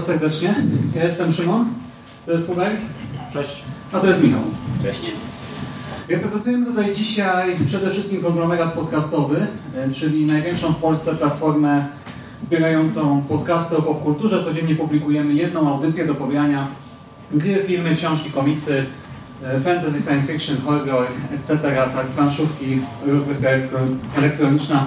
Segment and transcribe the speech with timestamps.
[0.00, 0.54] Was serdecznie.
[0.94, 1.66] Ja jestem Szymon,
[2.26, 2.76] to jest Hubert,
[3.32, 3.62] Cześć.
[3.92, 4.40] a to jest Michał.
[4.82, 5.12] Cześć.
[6.08, 9.46] Reprezentujemy tutaj dzisiaj przede wszystkim konglomerat podcastowy,
[9.76, 11.84] e, czyli największą w Polsce platformę
[12.42, 14.44] zbierającą podcasty o popkulturze.
[14.44, 16.68] Codziennie publikujemy jedną audycję do pobierania
[17.32, 18.84] gry, filmy, książki, komiksy,
[19.44, 21.58] e, fantasy, science fiction, horror, etc.,
[21.94, 24.86] tak, planszówki, rozgrywka elektro- elektroniczna.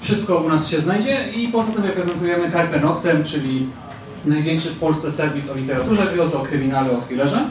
[0.00, 3.66] Wszystko u nas się znajdzie i poza tym reprezentujemy Carpe Noctem, czyli
[4.26, 7.50] największy w Polsce serwis o literaturze grozy, o kryminale, o thrillerze.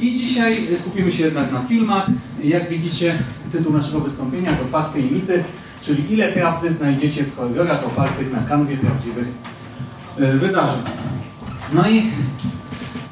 [0.00, 2.06] I dzisiaj skupimy się jednak na filmach.
[2.44, 3.18] Jak widzicie,
[3.52, 5.44] tytuł naszego wystąpienia to Fakty i mity,
[5.82, 9.28] czyli ile prawdy znajdziecie w horrorach opartych na kanwie prawdziwych
[10.18, 10.80] e, wydarzeń.
[11.72, 12.02] No i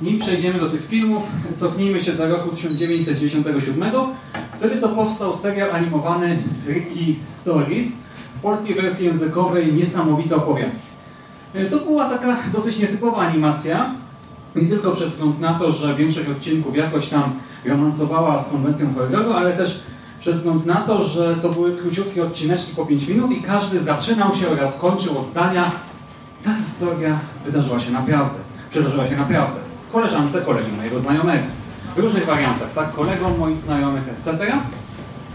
[0.03, 1.23] nim przejdziemy do tych filmów,
[1.57, 3.93] cofnijmy się do roku 1997.
[4.59, 7.93] Wtedy to powstał serial animowany Freaky Stories.
[8.37, 10.98] W polskiej wersji językowej niesamowite opowiastki.
[11.55, 13.91] E, To była taka dosyć nietypowa animacja,
[14.57, 17.33] nie tylko przez wzgląd na to, że większość odcinków jakoś tam
[17.65, 19.81] romansowała z konwencją horroru, ale też
[20.21, 24.35] przez wzgląd na to, że to były króciutkie odcineczki po 5 minut i każdy zaczynał
[24.35, 25.71] się oraz kończył od zdania
[26.45, 28.39] ta historia wydarzyła się naprawdę,
[28.71, 29.61] przydarzyła się naprawdę.
[29.93, 31.45] Koleżance, kolegi mojego znajomego.
[31.97, 32.93] W różnych wariantach, tak?
[32.93, 34.53] Kolegom moich znajomych, etc.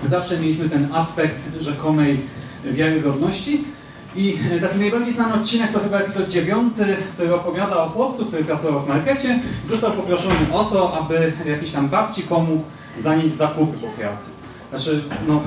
[0.09, 2.22] Zawsze mieliśmy ten aspekt rzekomej
[2.66, 3.64] wiarygodności.
[4.16, 6.73] I e, taki najbardziej znany odcinek to chyba epizod 9,
[7.14, 11.89] który opowiada o chłopcu, który pracował w markecie został poproszony o to, aby jakiś tam
[11.89, 12.64] babci pomógł
[12.99, 14.32] zanieść zakupy po pracy.
[14.70, 15.42] Znaczy, no,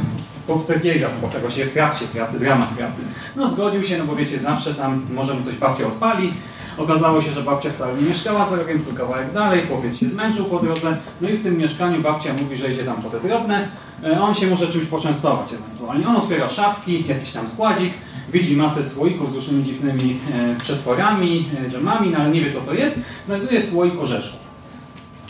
[0.47, 3.03] po jej zakupy, bo tego się w trakcie pracy, w ramach pracy.
[3.37, 6.33] No zgodził się, no bo wiecie, zawsze tam może mu coś babcia odpali.
[6.79, 10.45] Okazało się, że babcia wcale nie mieszkała za rogiem, tylko kawałek dalej, chłopiec się zmęczył
[10.45, 13.69] po drodze, no i w tym mieszkaniu babcia mówi, że idzie tam po te drobne,
[14.05, 16.09] e, on się może czymś poczęstować ewentualnie.
[16.09, 17.93] On otwiera szafki, jakiś tam składzik,
[18.33, 22.61] widzi masę słoików z różnymi dziwnymi e, przetworami, e, dżemami, no ale nie wie co
[22.61, 24.47] to jest, znajduje słoik orzeszków.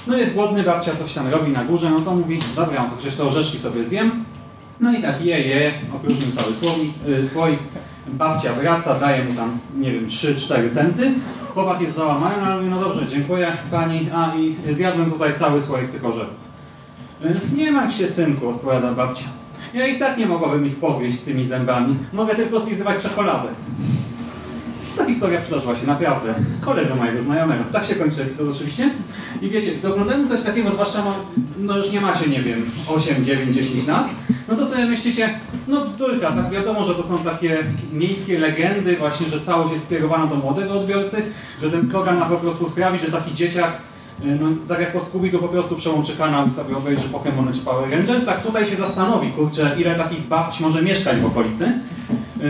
[0.07, 2.97] No jest głodny, babcia coś tam robi na górze, no to mówi, dobra, no to
[2.97, 4.25] przecież te orzeszki sobie zjem.
[4.81, 6.55] No i tak je, je, opróżnił cały
[7.25, 7.61] słoik.
[8.09, 11.12] Babcia wraca, daje mu tam, nie wiem, 3-4 centy.
[11.55, 15.61] Chłopak jest załamany, no ale mówi, no dobrze, dziękuję pani, a i zjadłem tutaj cały
[15.61, 16.34] słoik tych orzechów.
[17.25, 19.25] Y, Nie martw się, synku, odpowiada babcia.
[19.75, 21.97] Ja i tak nie mogłabym ich pogryźć z tymi zębami.
[22.12, 23.49] Mogę tylko zlizywać czekoladę.
[24.97, 27.65] Ta historia przydarzyła się naprawdę koledze mojego znajomego.
[27.73, 28.91] Tak się kończy epizod oczywiście.
[29.43, 31.15] I wiecie, gdy oglądamy coś takiego, zwłaszcza no,
[31.59, 34.09] no już nie macie, nie wiem, 8, 9, 10 lat,
[34.49, 39.29] no to sobie myślicie, no bzdurka, tak wiadomo, że to są takie miejskie legendy, właśnie,
[39.29, 41.23] że całość jest skierowana do młodego odbiorcy,
[41.63, 43.73] że ten slogan ma po prostu sprawić, że taki dzieciak
[44.25, 47.61] no, tak jak po scooby to po prostu przełączy kanał i sobie obejrzy Pokémon czy
[47.61, 51.73] Power Rangers, tak tutaj się zastanowi, kurczę, ile takich babci może mieszkać w okolicy.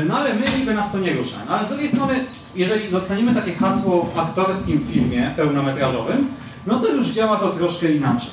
[0.09, 1.37] No ale my niby nas to nie rusza.
[1.49, 2.15] Ale z drugiej strony,
[2.55, 6.29] jeżeli dostaniemy takie hasło w aktorskim filmie pełnometrażowym,
[6.67, 8.31] no to już działa to troszkę inaczej.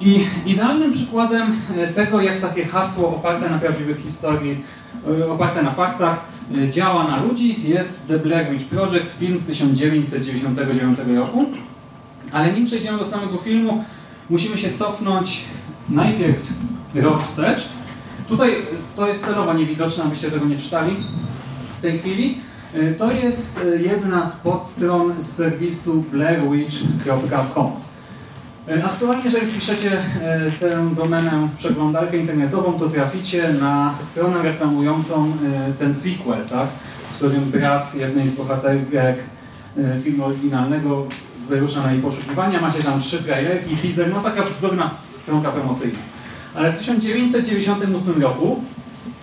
[0.00, 4.64] I idealnym przykładem e, tego, jak takie hasło oparte na prawdziwych historii,
[5.20, 6.20] e, oparte na faktach,
[6.58, 11.46] e, działa na ludzi, jest The Blair Witch Project, film z 1999 roku.
[12.32, 13.84] Ale nim przejdziemy do samego filmu,
[14.30, 15.44] musimy się cofnąć
[15.88, 16.52] najpierw
[16.94, 17.68] rok wstecz.
[18.28, 18.66] Tutaj
[18.96, 20.96] to jest celowo niewidoczne, abyście tego nie czytali
[21.78, 22.38] w tej chwili.
[22.98, 27.72] To jest jedna z podstron z serwisu blairwitch.com.
[28.84, 30.02] Aktualnie, jeżeli wpiszecie
[30.60, 35.32] tę domenę w przeglądarkę internetową, to traficie na stronę reklamującą
[35.78, 36.68] ten sequel, tak?
[37.12, 39.18] w którym brat jednej z bohaterek
[40.02, 41.06] filmu oryginalnego
[41.48, 42.60] wyrusza na jej poszukiwania.
[42.60, 45.98] Macie tam trzy trailerki, teaser, no taka bzdurna stronka promocyjna.
[46.56, 48.64] Ale w 1998 roku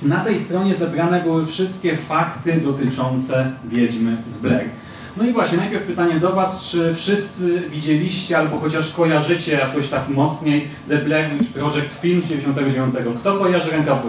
[0.02, 4.70] na tej stronie zebrane były wszystkie fakty dotyczące Wiedźmy z Blair.
[5.18, 10.10] No i właśnie, najpierw pytanie do Was, czy wszyscy widzieliście albo chociaż kojarzycie jakoś tak
[10.10, 12.96] mocniej The Blair Witch Project film z 99.
[13.20, 14.02] Kto kojarzy ręka w?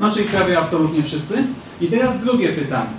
[0.00, 1.44] No czyli prawie absolutnie wszyscy.
[1.80, 2.90] I teraz drugie pytanie.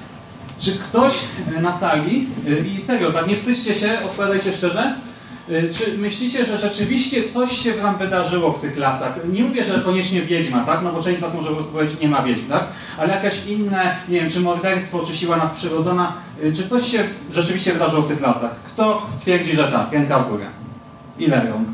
[0.59, 1.13] Czy ktoś
[1.61, 2.27] na sali,
[2.75, 5.06] i serio, tak nie wstydźcie się, odpowiadajcie szczerze, Y,
[5.47, 9.19] czy myślicie, że rzeczywiście coś się tam wydarzyło w tych lasach?
[9.31, 10.81] Nie mówię, że koniecznie wiedźma, tak?
[10.83, 12.67] No bo część z Was może po prostu powiedzieć, nie ma wiedźm, tak?
[12.97, 16.13] Ale jakieś inne, nie wiem, czy morderstwo, czy siła nadprzyrodzona,
[16.43, 18.55] y, czy coś się rzeczywiście wydarzyło w tych lasach?
[18.67, 19.91] Kto twierdzi, że tak?
[19.91, 20.45] Ręka w górę.
[21.19, 21.67] Ile rąk?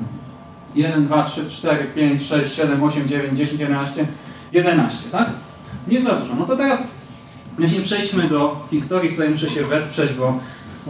[0.75, 4.07] 1, 2, 3, 4, 5, 6, 7, 8, 9, 10, 11,
[4.51, 5.29] 11, tak?
[5.87, 6.35] Nie za dużo.
[6.35, 6.87] No to teraz
[7.57, 10.39] właśnie przejdźmy do historii, której muszę się wesprzeć, bo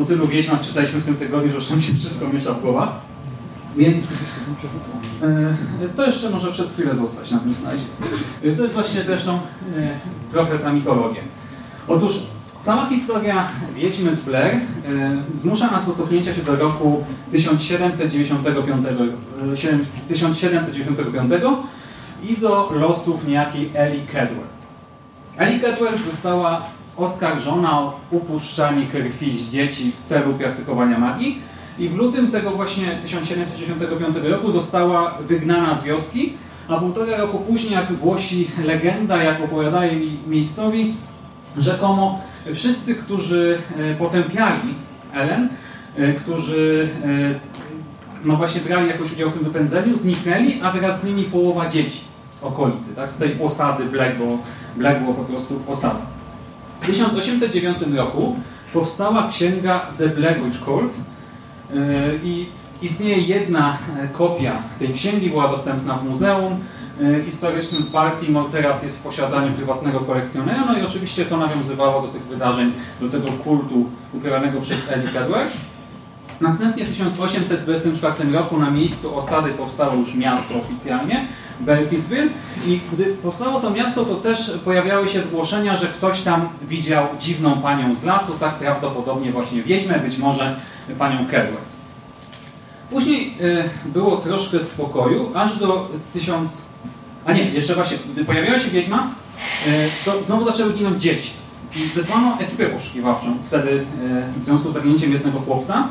[0.01, 2.89] o tylu wiedźmach czytaliśmy w tym tygodniu, że już nam się wszystko miesza w głowach.
[3.77, 4.03] Więc
[5.23, 7.83] e, to jeszcze może przez chwilę zostać na tym slajdzie.
[8.43, 9.39] E, to jest właśnie zresztą e,
[10.31, 11.21] trochę ta mitologia.
[11.87, 12.13] Otóż
[12.61, 14.59] cała historia Wiedźmy z Blair
[15.35, 18.85] zmusza nas do cofnięcia się do roku 1795,
[20.07, 21.33] 1795
[22.23, 24.47] i do losów niejakiej Ellie Cadwell.
[25.37, 26.65] Ellie Cadwell została
[26.97, 31.41] oskarżona o upuszczanie krwi z dzieci w celu praktykowania magii
[31.79, 36.33] i w lutym tego właśnie 1795 roku została wygnana z wioski,
[36.67, 40.95] a półtora roku później, jak głosi legenda, jak opowiadali miejscowi,
[41.57, 42.21] rzekomo
[42.53, 44.73] wszyscy, którzy e, potępiali
[45.13, 45.49] Ellen,
[45.95, 47.53] e, którzy e,
[48.25, 52.01] no właśnie brali jakoś udział w tym wypędzeniu, zniknęli, a wraz z nimi połowa dzieci
[52.31, 53.11] z okolicy, tak?
[53.11, 54.37] z tej osady Black, bo
[54.75, 56.01] Black było po prostu osada.
[56.83, 58.35] W 1809 roku
[58.73, 60.93] powstała księga The Black Witch Cult
[62.23, 62.45] i
[62.81, 66.59] istnieje jedna e, kopia tej księgi, była dostępna w muzeum
[67.01, 72.01] e, historycznym w Baltimore, teraz jest w posiadaniu prywatnego kolekcjonera, no i oczywiście to nawiązywało
[72.01, 72.71] do tych wydarzeń,
[73.01, 75.47] do tego kultu ukrywanego przez Ellie Kedwer.
[76.41, 81.27] Następnie w 1824 roku na miejscu osady powstało już miasto oficjalnie,
[81.59, 82.27] Belkinsville
[82.67, 87.61] i gdy powstało to miasto, to też pojawiały się zgłoszenia, że ktoś tam widział dziwną
[87.61, 90.59] panią z lasu, tak prawdopodobnie właśnie wiedźmę, być może
[90.99, 91.73] panią Kedwell.
[92.89, 96.65] Później y, było troszkę spokoju, aż do 1000...
[97.25, 99.07] A nie, jeszcze właśnie, gdy pojawiła się wiedźma,
[99.67, 99.71] y,
[100.05, 101.31] to znowu zaczęły ginąć dzieci.
[101.75, 105.87] I wysłano ekipę poszukiwawczą wtedy y, w związku z zaginięciem jednego chłopca.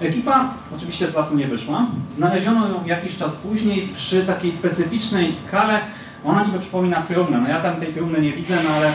[0.00, 1.86] Ekipa oczywiście z lasu nie wyszła.
[2.16, 5.80] Znaleziono ją jakiś czas później przy takiej specyficznej skale.
[6.24, 7.40] Ona niby przypomina trumnę.
[7.40, 8.92] No ja tam tej trumny nie widzę, no ale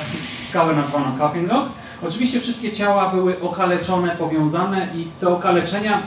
[0.50, 1.70] skałę nazwano Coffin Rock.
[2.08, 6.02] Oczywiście wszystkie ciała były okaleczone, powiązane i te okaleczenia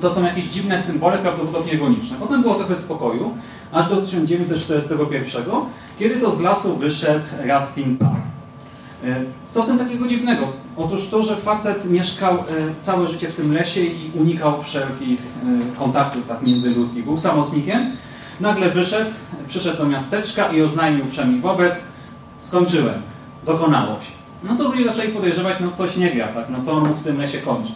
[0.00, 2.16] to są jakieś dziwne symbole, prawdopodobnie goniczne.
[2.20, 3.34] Potem było trochę spokoju,
[3.72, 5.44] aż do 1941,
[5.98, 8.14] kiedy to z lasu wyszedł Rustin Park.
[9.04, 10.46] E, co w tym takiego dziwnego?
[10.84, 12.42] Otóż to, że facet mieszkał e,
[12.80, 17.04] całe życie w tym lesie i unikał wszelkich e, kontaktów tak międzyludzkich.
[17.04, 17.90] Był samotnikiem.
[18.40, 19.10] Nagle wyszedł,
[19.48, 21.84] przyszedł do miasteczka i oznajmił wszemi wobec,
[22.38, 23.02] skończyłem,
[23.46, 24.12] dokonało się.
[24.44, 26.50] No to ludzie zaczęli podejrzewać, no coś nie gra, tak?
[26.50, 27.74] no co on mógł w tym lesie kończyć.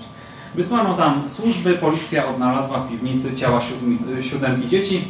[0.55, 3.61] Wysłano tam służby, policja odnalazła w piwnicy ciała
[4.23, 5.05] siódemki dzieci.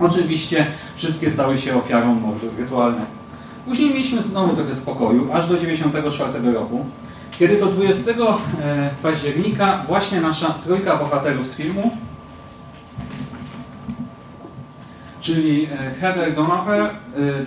[0.00, 3.06] Oczywiście wszystkie stały się ofiarą mordu rytualnego.
[3.66, 6.86] Później mieliśmy znowu trochę spokoju, aż do 1994 roku,
[7.38, 8.14] kiedy to 20 e,
[9.02, 11.96] października właśnie nasza trójka bohaterów z filmu,
[15.20, 16.90] czyli e, Heather Donoghue, e,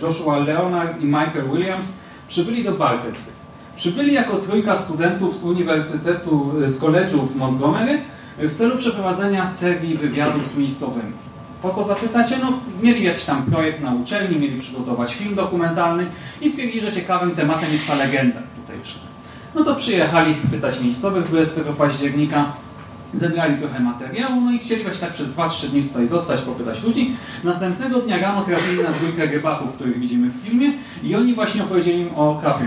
[0.02, 1.94] Joshua Leonard i Michael Williams,
[2.28, 3.38] przybyli do Barketsville.
[3.76, 8.02] Przybyli jako trójka studentów z Uniwersytetu, z College'u w Montgomery
[8.38, 11.14] w celu przeprowadzenia serii wywiadów z miejscowymi.
[11.62, 12.38] Po co zapytacie?
[12.42, 16.06] No, mieli jakiś tam projekt na uczelni, mieli przygotować film dokumentalny
[16.42, 19.00] i stwierdzili, że ciekawym tematem jest ta legenda tutejsza.
[19.56, 22.54] No to przyjechali pytać miejscowych 20 października,
[23.14, 27.16] zebrali trochę materiału, no i chcieli właśnie tak przez 2-3 dni tutaj zostać, popytać ludzi.
[27.44, 30.74] Następnego dnia rano trafili na dwójkę rybaków, których widzimy w filmie
[31.04, 32.60] i oni właśnie opowiedzieli im o Rock.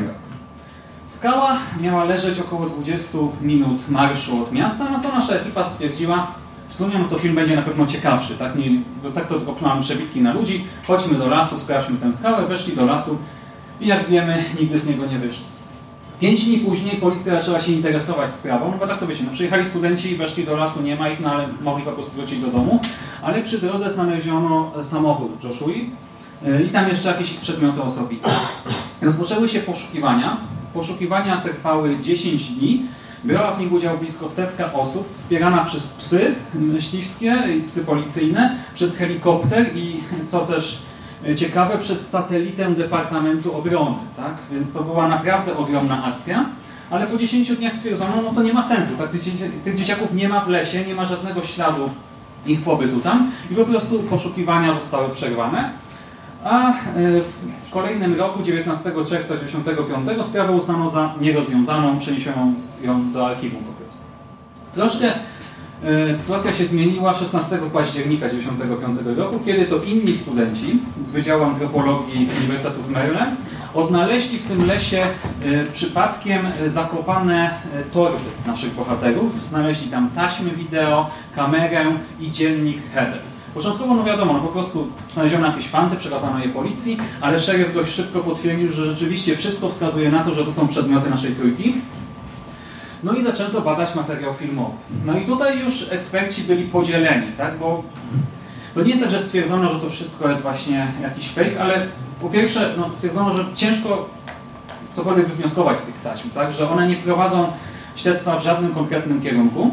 [1.06, 6.26] Skała miała leżeć około 20 minut marszu od miasta, no to nasza ekipa stwierdziła,
[6.68, 8.56] w sumie no to film będzie na pewno ciekawszy, tak?
[8.56, 8.70] Nie,
[9.04, 12.76] no tak to tylko mamy przebitki na ludzi, chodźmy do lasu, sprawdźmy tę skałę, weszli
[12.76, 13.18] do lasu
[13.80, 15.59] i jak wiemy, nigdy z niego nie wyszli.
[16.20, 19.64] Pięć dni później policja zaczęła się interesować sprawą, no bo tak to wiecie, no przyjechali
[19.64, 22.80] studenci, weszli do lasu, nie ma ich, no ale mogli po prostu wrócić do domu,
[23.22, 25.74] ale przy drodze znaleziono samochód Joshua
[26.46, 28.30] e, i tam jeszcze jakieś przedmioty osobiste.
[29.02, 30.36] Rozpoczęły się poszukiwania.
[30.74, 32.82] Poszukiwania trwały 10 dni,
[33.24, 38.96] Brała w nich udział blisko setka osób, wspierana przez psy myśliwskie i psy policyjne, przez
[38.96, 40.82] helikopter i, co też
[41.36, 43.96] ciekawe, przez satelitę Departamentu Obrony.
[44.16, 44.34] Tak?
[44.52, 46.44] Więc to była naprawdę ogromna akcja.
[46.90, 48.92] Ale po 10 dniach stwierdzono, no to nie ma sensu.
[48.98, 49.10] Tak?
[49.10, 49.22] Tych,
[49.64, 51.90] tych dzieciaków nie ma w lesie, nie ma żadnego śladu
[52.46, 55.70] ich pobytu tam i po prostu poszukiwania zostały przerwane.
[56.44, 56.74] A e,
[57.66, 63.82] w kolejnym roku, 19 czerwca 1995, sprawę uznano za nierozwiązaną, przeniesiono ją do archiwum po
[63.82, 64.02] prostu.
[64.74, 65.39] Troszkę E,
[66.14, 72.82] sytuacja się zmieniła 16 października 1995 roku, kiedy to inni studenci z Wydziału Antropologii Uniwersytetu
[72.82, 73.34] w Maryland
[73.74, 77.50] odnaleźli w tym lesie e, przypadkiem e, zakopane
[77.92, 79.46] torby naszych bohaterów.
[79.46, 81.84] Znaleźli tam taśmy wideo, kamerę
[82.20, 83.20] i dziennik header.
[83.54, 87.94] Początkowo, no wiadomo, no po prostu znaleziono jakieś fanty, przekazano je policji, ale szeryf dość
[87.94, 91.74] szybko potwierdził, że rzeczywiście wszystko wskazuje na to, że to są przedmioty naszej trójki.
[93.02, 94.72] No i zaczęto badać materiał filmowy.
[95.06, 97.58] No i tutaj już eksperci byli podzieleni, tak?
[97.58, 97.82] bo
[98.74, 101.86] to nie jest tak, że stwierdzono, że to wszystko jest właśnie jakiś fake, ale
[102.20, 104.08] po pierwsze no, stwierdzono, że ciężko
[104.94, 106.52] cokolwiek wywnioskować z tych taśm, tak?
[106.52, 107.52] że one nie prowadzą
[107.96, 109.70] śledztwa w żadnym konkretnym kierunku.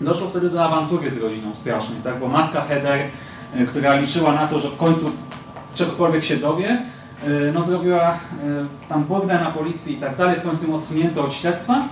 [0.00, 2.20] Doszło wtedy do awantury z rodziną strasznej, tak?
[2.20, 3.00] bo matka Heather,
[3.60, 5.10] y, która liczyła na to, że w końcu
[5.74, 6.82] czegokolwiek się dowie,
[7.28, 8.16] y, no zrobiła y,
[8.88, 11.84] tam burdę na policji i tak dalej, w końcu ją odsunięto od śledztwa.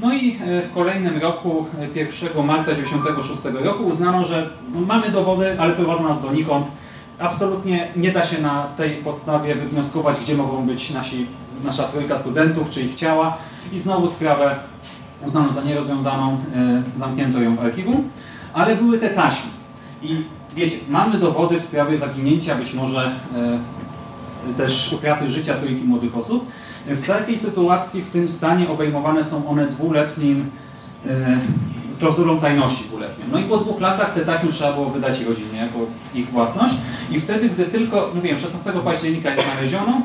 [0.00, 4.50] No i e, w kolejnym roku, 1 e, marca 1996 roku uznano, że
[4.86, 6.66] mamy dowody, ale prowadzą nas donikąd.
[7.18, 11.26] Absolutnie nie da się na tej podstawie wywnioskować, gdzie mogą być nasi,
[11.64, 13.36] nasza trójka studentów, czy ich ciała.
[13.72, 14.56] I znowu sprawę
[15.26, 18.08] uznano za nierozwiązaną, e, zamknięto ją w archiwum.
[18.54, 19.50] Ale były te taśmy.
[20.02, 20.24] I
[20.56, 23.12] wiecie, mamy dowody w sprawie zaginięcia, być może
[24.56, 26.46] też utraty życia trójki młodych osób.
[26.88, 30.50] W takiej sytuacji, w tym stanie obejmowane są one dwuletnim
[31.06, 31.40] e,
[31.98, 33.24] klauzulą tajności dwuletnią.
[33.32, 35.78] No i po dwóch latach te taśmy trzeba było wydać rodzinie jako
[36.14, 36.74] ich własność
[37.10, 40.02] i wtedy, gdy tylko, mówiłem, 16 października je znaleziono,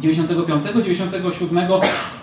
[0.00, 1.68] 95, 97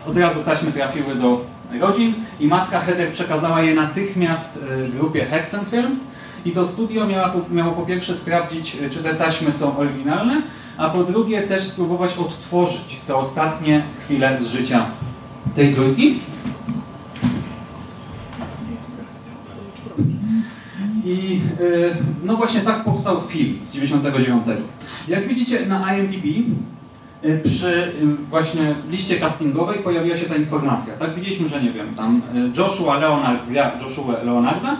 [0.07, 1.45] od razu taśmy trafiły do
[1.79, 5.99] rodzin i matka Heather przekazała je natychmiast e, grupie Hexen Films
[6.45, 10.41] i to studio miało, miało po pierwsze sprawdzić, czy te taśmy są oryginalne,
[10.77, 14.85] a po drugie też spróbować odtworzyć te ostatnie chwile z życia
[15.55, 16.19] tej trójki.
[21.05, 24.43] I y, no właśnie tak powstał film z 99.
[25.07, 26.25] Jak widzicie na IMDb
[27.25, 30.93] y, przy y, właśnie liście castingowej pojawiła się ta informacja.
[30.93, 32.21] Tak widzieliśmy, że nie wiem, tam
[32.57, 34.77] Joshua Leonard gra Joshua Leonarda,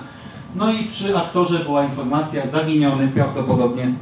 [0.56, 3.94] no i przy aktorze była informacja zaginiony, prawdopodobnie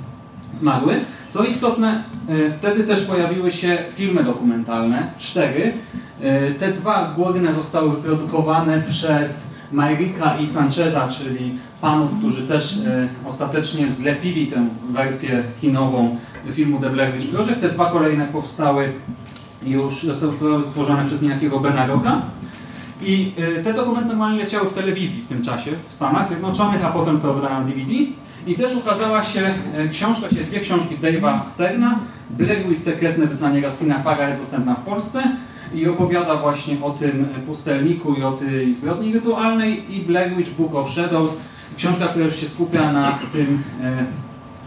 [0.53, 0.99] zmarły.
[1.29, 5.73] Co istotne, e, wtedy też pojawiły się filmy dokumentalne, cztery.
[6.21, 13.07] E, te dwa główne zostały wyprodukowane przez Majrika i Sancheza, czyli panów, którzy też e,
[13.25, 16.17] ostatecznie zlepili tę wersję kinową
[16.51, 17.61] filmu The Blair Witch Project.
[17.61, 18.93] Te dwa kolejne powstały
[19.63, 22.21] już, zostały stworzone przez niejakiego Bena Rocka.
[23.01, 23.31] I
[23.63, 27.35] te dokumenty normalnie leciały w telewizji w tym czasie w Stanach Zjednoczonych, a potem zostały
[27.35, 27.91] wydane na DVD.
[28.47, 31.99] I też ukazała się e, książka, się dwie książki Dave'a Sterna.
[32.29, 35.23] Blair Witch Sekretne Wyznanie Rastina Para jest dostępna w Polsce
[35.73, 40.91] i opowiada właśnie o tym pustelniku i o tej zbrodni rytualnej i Blair Book of
[40.91, 41.37] Shadows,
[41.77, 44.05] książka, która już się skupia na tym, e,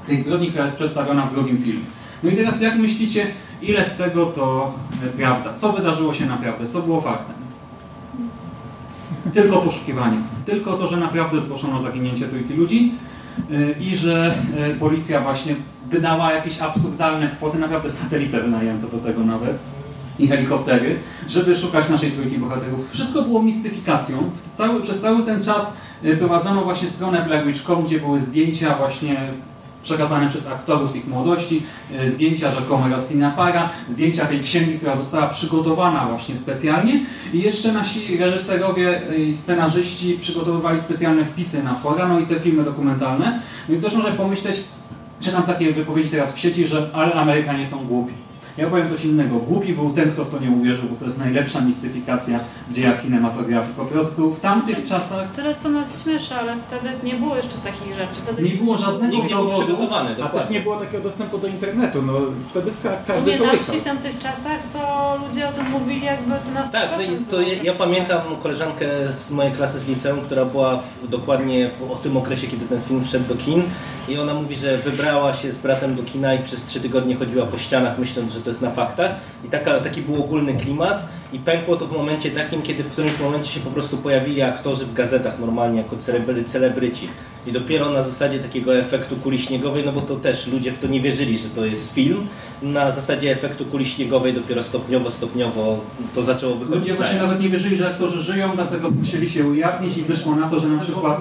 [0.06, 1.84] tej zbrodni, która jest przedstawiona w drugim filmie.
[2.22, 3.26] No i teraz jak myślicie,
[3.62, 5.54] ile z tego to e, prawda?
[5.54, 6.68] Co wydarzyło się naprawdę?
[6.68, 7.36] Co było faktem?
[9.34, 10.16] Tylko poszukiwanie.
[10.46, 12.92] Tylko to, że naprawdę zgłoszono zaginięcie trójki ludzi
[13.80, 14.34] i że
[14.70, 15.54] y, policja właśnie
[15.90, 19.58] wydała jakieś absurdalne kwoty, naprawdę satelitę wynajęto do tego nawet
[20.18, 22.90] i helikoptery, żeby szukać naszej trójki bohaterów.
[22.90, 24.30] Wszystko było mistyfikacją.
[24.52, 29.16] Cały, przez cały ten czas y, prowadzono właśnie stronę Blackwitch.com, gdzie były zdjęcia właśnie
[29.86, 31.62] przekazane przez aktorów z ich młodości,
[31.92, 37.00] e, zdjęcia rzekome Rastina Para, zdjęcia tej księgi, która została przygotowana właśnie specjalnie
[37.32, 42.64] i jeszcze nasi reżyserowie i scenarzyści przygotowywali specjalne wpisy na fora, no i te filmy
[42.64, 43.40] dokumentalne.
[43.68, 44.64] No i ktoś może pomyśleć,
[45.20, 48.25] czytam takie wypowiedzi teraz w sieci, że ale Amerykanie są głupi.
[48.58, 49.36] Ja powiem coś innego.
[49.36, 53.02] Głupi był ten, kto w to nie uwierzył, bo to jest najlepsza mistyfikacja w dziejach
[53.02, 53.74] kinematografii.
[53.76, 55.32] Po prostu w tamtych czasach...
[55.32, 58.20] Teraz to nas śmieszy, ale wtedy nie było jeszcze takich rzeczy.
[58.22, 60.24] Wtedy nie było żadnego Nikt nie przygotowany.
[60.24, 62.02] A też nie było takiego dostępu do internetu.
[62.02, 62.12] No,
[62.50, 63.76] wtedy ka każdy nie, to wiedział.
[63.76, 67.62] w tamtych czasach to ludzie o tym mówili jakby to nas Tak, no to ja,
[67.62, 72.16] ja, pamiętam koleżankę z mojej klasy z liceum, która była w, dokładnie w, o tym
[72.16, 73.62] okresie, kiedy ten film wszedł do kin
[74.08, 77.46] i ona mówi, że wybrała się z bratem do kina i przez trzy tygodnie chodziła
[77.46, 79.14] po ścianach myśląc, że to jest na faktach.
[79.44, 83.20] I taka, taki był ogólny klimat i pękło to w momencie takim, kiedy w którymś
[83.20, 85.96] momencie się po prostu pojawili aktorzy w gazetach normalnie jako
[86.46, 87.08] celebryci.
[87.46, 90.86] I dopiero na zasadzie takiego efektu kuli śniegowej, no bo to też ludzie w to
[90.86, 92.26] nie wierzyli, że to jest film,
[92.62, 95.78] na zasadzie efektu kuli śniegowej dopiero stopniowo, stopniowo
[96.14, 96.78] to zaczęło wychodzić.
[96.78, 100.48] Ludzie właśnie nawet nie wierzyli, że aktorzy żyją, dlatego musieli się ujawnić i wyszło na
[100.48, 101.20] to, że na przykład...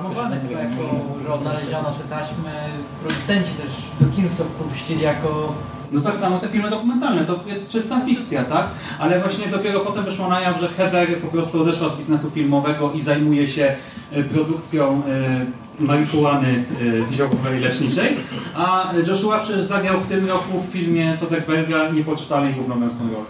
[1.24, 2.52] jako znaleziono te taśmy,
[3.04, 5.54] producenci też do kinów to wpuścili jako
[5.96, 8.68] No tak samo te filmy dokumentalne, to jest czysta fikcja, tak?
[9.00, 12.92] Ale właśnie dopiero potem wyszło na jaw, że Heather po prostu odeszła z biznesu filmowego
[12.92, 13.76] i zajmuje się
[14.12, 15.46] e, produkcją e,
[15.80, 16.66] marihuany
[17.10, 18.18] e, ziołowej leczniczej,
[18.56, 23.26] a Joshua przecież zagrał w tym roku w filmie Soderberga Niepoczytalnej główną męską rolę.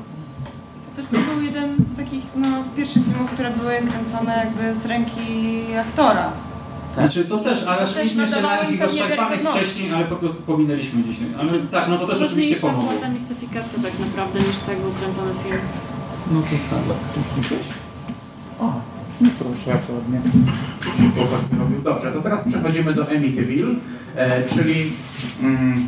[0.96, 1.02] To
[1.34, 6.32] był jeden z takich no, pierwszych filmów, które były kręcone jakby z ręki aktora.
[6.96, 11.04] Znaczy to też, ale To szliśmy jeszcze na takich rozszarpanych wcześniej, ale po prostu pominęliśmy
[11.04, 11.28] dzisiaj.
[11.40, 12.90] Ale tak, no to też oczywiście pomogło.
[12.90, 15.60] była ta mistyfikacja tak naprawdę niż tak był kręcony film.
[16.32, 17.18] No to tak.
[17.18, 17.68] Już słyszałeś?
[18.60, 18.74] O,
[19.22, 20.22] no proszę, jak ładnie.
[21.84, 23.76] Dobrze, to teraz przechodzimy do Amityville,
[24.16, 24.92] e, czyli
[25.42, 25.88] mm,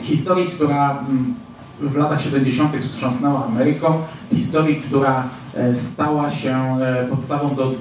[0.00, 1.34] historii, która mm,
[1.80, 2.76] w latach 70.
[2.76, 4.02] wstrząsnęła Ameryką,
[4.34, 7.74] historii, która e, stała się e, podstawą do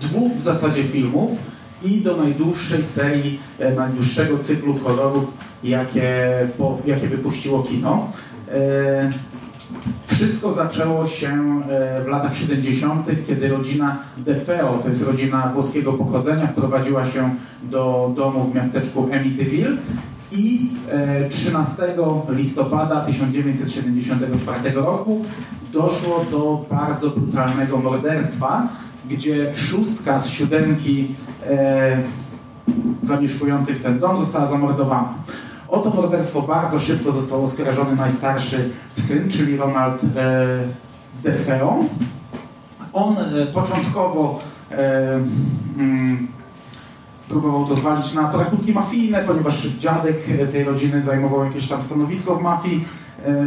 [0.00, 1.38] dwóch w zasadzie filmów
[1.86, 5.32] i do najdłuższej serii, e, najdłuższego cyklu horrorów,
[5.64, 6.28] jakie,
[6.58, 8.12] po, jakie wypuściło kino.
[8.54, 9.12] E,
[10.06, 16.46] wszystko zaczęło się e, w latach 70., kiedy rodzina DeFeo, to jest rodzina włoskiego pochodzenia,
[16.46, 19.76] wprowadziła się do domu w miasteczku Amityville
[20.32, 21.82] i e, 13
[22.28, 25.24] listopada 1974 roku
[25.72, 28.68] doszło do bardzo brutalnego morderstwa,
[29.08, 31.14] gdzie szóstka z siódemki
[31.50, 31.96] e,
[33.02, 35.14] zamieszkujących ten dom została zamordowana.
[35.68, 40.08] O to morderstwo bardzo szybko został oskarżony najstarszy syn, czyli Ronald e,
[41.22, 41.84] DeFeo.
[42.92, 45.20] On e, początkowo e,
[45.78, 46.28] mm,
[47.28, 50.16] próbował to zwalić na porachunki mafijne, ponieważ dziadek
[50.52, 52.84] tej rodziny zajmował jakieś tam stanowisko w mafii.
[53.24, 53.44] E,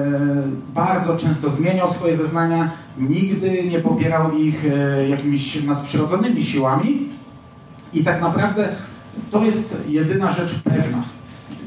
[0.74, 7.10] bardzo często zmieniał swoje zeznania, nigdy nie popierał ich e, jakimiś nadprzyrodzonymi siłami.
[7.94, 8.70] I tak naprawdę
[9.32, 11.04] to jest jedyna rzecz pewna.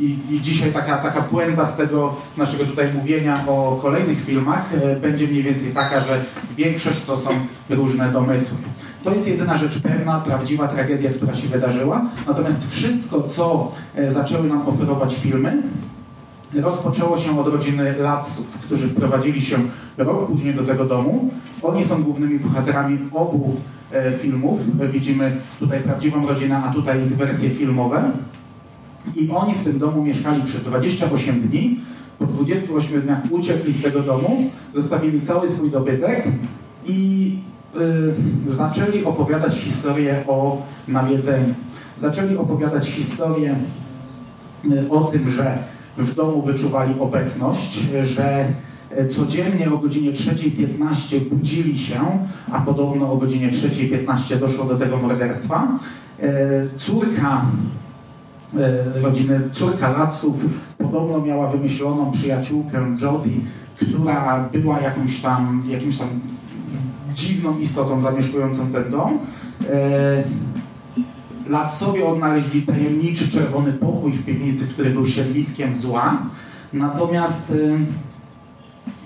[0.01, 4.97] I, I dzisiaj taka, taka puenta z tego naszego tutaj mówienia o kolejnych filmach e,
[4.97, 6.25] będzie mniej więcej taka, że
[6.57, 7.31] większość to są
[7.71, 8.59] różne domysły.
[9.03, 12.05] To jest jedyna rzecz pewna, prawdziwa tragedia, która się wydarzyła.
[12.27, 13.73] Natomiast wszystko, co
[14.09, 15.63] zaczęły nam oferować filmy,
[16.55, 19.57] rozpoczęło się od rodziny Latsów, którzy wprowadzili się
[19.99, 21.31] rok później do tego domu.
[21.63, 23.57] Oni są głównymi bohaterami obu
[23.93, 24.61] e, filmów.
[24.93, 28.11] Widzimy tutaj prawdziwą rodzinę, a tutaj ich wersje filmowe.
[29.17, 31.81] I oni w tym domu mieszkali przez 28 dni.
[32.19, 36.29] Po 28 dniach uciekli z tego domu, zostawili cały swój dobytek
[36.87, 37.39] i
[38.49, 41.55] y, zaczęli opowiadać historię o nawiedzeniu.
[41.97, 43.57] Zaczęli opowiadać historię
[44.65, 45.59] y, o tym, że
[45.97, 48.45] w domu wyczuwali obecność, że
[49.01, 52.01] y, codziennie o godzinie 3.15 budzili się,
[52.53, 55.79] a podobno o godzinie 3.15 doszło do tego morderstwa.
[56.23, 57.47] Y, Córka
[58.57, 60.45] e, rodziny, córka Laców
[60.79, 63.33] podobno miała wymyśloną przyjaciółkę Jodie,
[63.77, 66.09] która była jakąś tam, jakimś tam
[67.15, 69.19] dziwną istotą zamieszkującą ten dom.
[71.47, 76.19] E, Lacowie odnaleźli tajemniczy czerwony pokój w piwnicy, który był siedliskiem zła.
[76.73, 77.55] Natomiast e,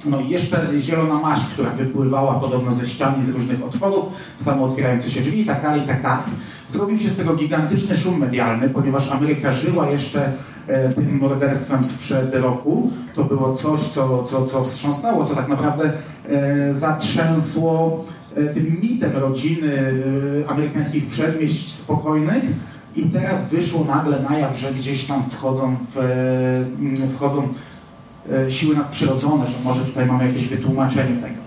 [0.05, 4.05] no i jeszcze zielona maść, która wypływała podobno ze ścian z różnych otworów,
[4.39, 6.25] samo otwierające się drzwi i tak dalej, i tak dalej.
[6.69, 10.33] Zrobił się z tego gigantyczny szum medialny, ponieważ Ameryka żyła jeszcze
[10.67, 12.91] e, tym morderstwem sprzed roku.
[13.15, 15.93] To było coś, co, co, co wstrząsnęło, co tak naprawdę
[16.29, 18.05] e, zatrzęsło
[18.55, 19.73] tym mitem rodziny
[20.47, 22.45] e, amerykańskich przedmieść spokojnych.
[22.97, 25.99] I teraz wyszło nagle na jaw, że gdzieś tam wchodzą, w,
[27.05, 27.49] e, wchodzą
[28.33, 31.41] e, siły nadprzyrodzone, że może tutaj mamy jakieś wytłumaczenie tego.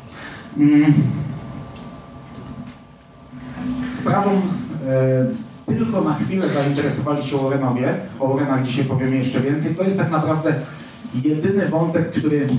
[0.57, 0.93] Mm.
[3.91, 4.31] Sprawą
[4.87, 7.97] e, tylko na chwilę zainteresowali się Warrenowie.
[8.19, 9.75] O Warrenach dzisiaj powiemy jeszcze więcej.
[9.75, 10.55] To jest tak naprawdę
[11.23, 12.49] jedyny wątek, który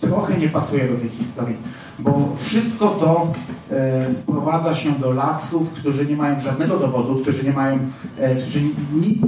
[0.00, 1.56] trochę nie pasuje do tej historii,
[1.98, 3.32] bo wszystko to
[3.70, 7.78] e, sprowadza się do Laców, którzy nie mają żadnego dowodu, którzy nie mają,
[8.18, 8.60] e, którzy
[8.92, 9.20] ni,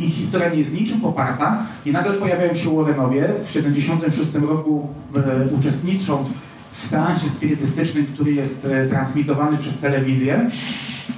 [0.00, 3.28] ich historia nie jest niczym poparta i nagle pojawiają się Warrenowie.
[3.44, 6.24] W 76 roku e, uczestniczą
[6.72, 10.50] w seansie spirytystycznym, który jest e, transmitowany przez telewizję.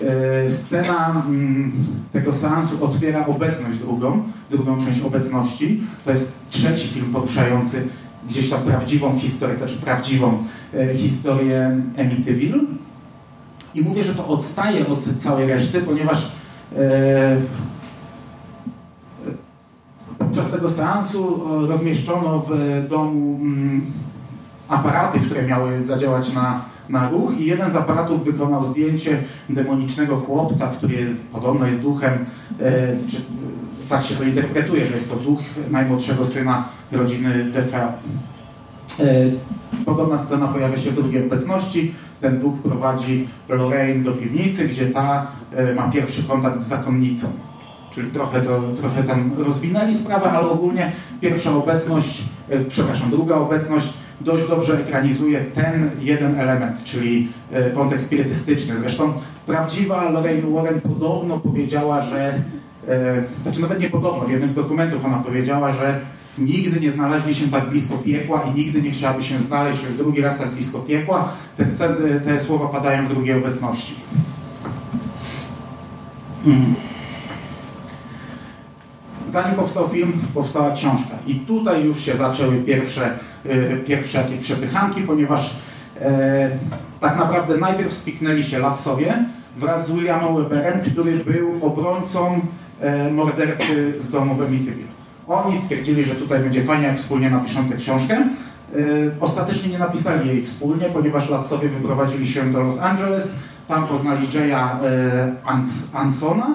[0.00, 1.72] E, Scena mm,
[2.12, 5.82] tego seansu otwiera obecność drugą, drugą część obecności.
[6.04, 7.88] To jest trzeci film poruszający
[8.28, 12.58] gdzieś tam prawdziwą historię, to znaczy prawdziwą e, historię Amityville.
[13.74, 16.32] I mówię, że to odstaje od całej reszty, ponieważ
[16.76, 17.40] e,
[20.18, 22.52] podczas tego seansu e, rozmieszczono w
[22.88, 23.82] domu mm,
[24.68, 30.66] aparaty, które miały zadziałać na, na ruch i jeden z aparatów wykonał zdjęcie demonicznego chłopca,
[30.66, 32.12] który podobno jest duchem,
[33.08, 33.16] czy,
[33.92, 37.88] tak się to interpretuje, że jest to duch najmłodszego syna rodziny DeFeo.
[39.00, 39.04] E,
[39.84, 41.94] Podobna scena pojawia się w drugiej obecności.
[42.20, 47.26] Ten duch prowadzi Lorraine do piwnicy, gdzie ta e, ma pierwszy kontakt z zakonnicą.
[47.90, 53.92] Czyli trochę, to, trochę tam rozwinęli sprawę, ale ogólnie pierwsza obecność, e, przepraszam, druga obecność
[54.20, 57.28] dość dobrze ekranizuje ten jeden element, czyli
[57.74, 58.78] wątek spirytystyczny.
[58.78, 59.12] Zresztą
[59.46, 62.42] prawdziwa Lorraine Warren podobno powiedziała, że,
[63.42, 66.00] znaczy nawet nie podobno, w jednym z dokumentów ona powiedziała, że
[66.38, 70.20] nigdy nie znaleźli się tak blisko piekła i nigdy nie chciałaby się znaleźć już drugi
[70.20, 71.32] raz tak blisko piekła.
[71.56, 73.94] Te, sceny- te słowa padają w drugiej obecności.
[76.46, 76.74] Mm.
[79.26, 81.14] Zanim powstał film, powstała książka.
[81.26, 85.56] I tutaj już się zaczęły pierwsze, y, pierwsze jakieś przepychanki, ponieważ
[86.00, 86.50] e,
[87.00, 89.24] tak naprawdę najpierw spiknęli się Latsowie
[89.56, 92.40] wraz z Williamem Weberem, który był obrońcą e,
[93.12, 94.88] mordercy z domu w Amityville.
[95.28, 98.14] Oni stwierdzili, że tutaj będzie fajnie, jak wspólnie napiszą tę książkę.
[98.14, 98.26] E,
[99.20, 103.34] Ostatecznie nie napisali jej wspólnie, ponieważ Latsowie wyprowadzili się do Los Angeles.
[103.68, 106.46] Tam poznali Jaya e, Ans- Ansona,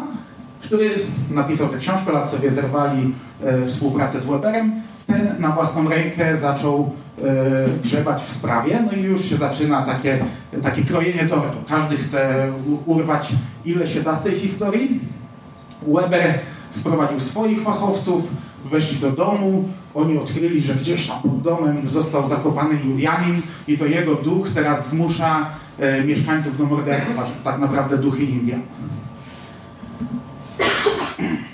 [0.62, 0.90] który
[1.32, 2.12] napisał tę książkę.
[2.12, 3.14] Latsowie zerwali
[3.44, 4.72] e, współpracę z Weberem.
[5.08, 6.92] Ten na własną rękę zaczął
[7.24, 7.24] e,
[7.84, 10.20] grzebać w sprawie, no i już się zaczyna takie,
[10.64, 11.58] takie krojenie tortu.
[11.70, 12.52] Każdy chce
[12.86, 13.34] urwać
[13.66, 15.00] ile się da z tej historii.
[15.82, 16.40] Weber
[16.72, 18.32] sprowadził swoich fachowców,
[18.72, 23.86] weszli do domu, oni odkryli, że gdzieś tam pod domem został zakopany Indianin i to
[23.86, 28.62] jego duch teraz zmusza e, mieszkańców do morderstwa, że tak naprawdę duchy Indian.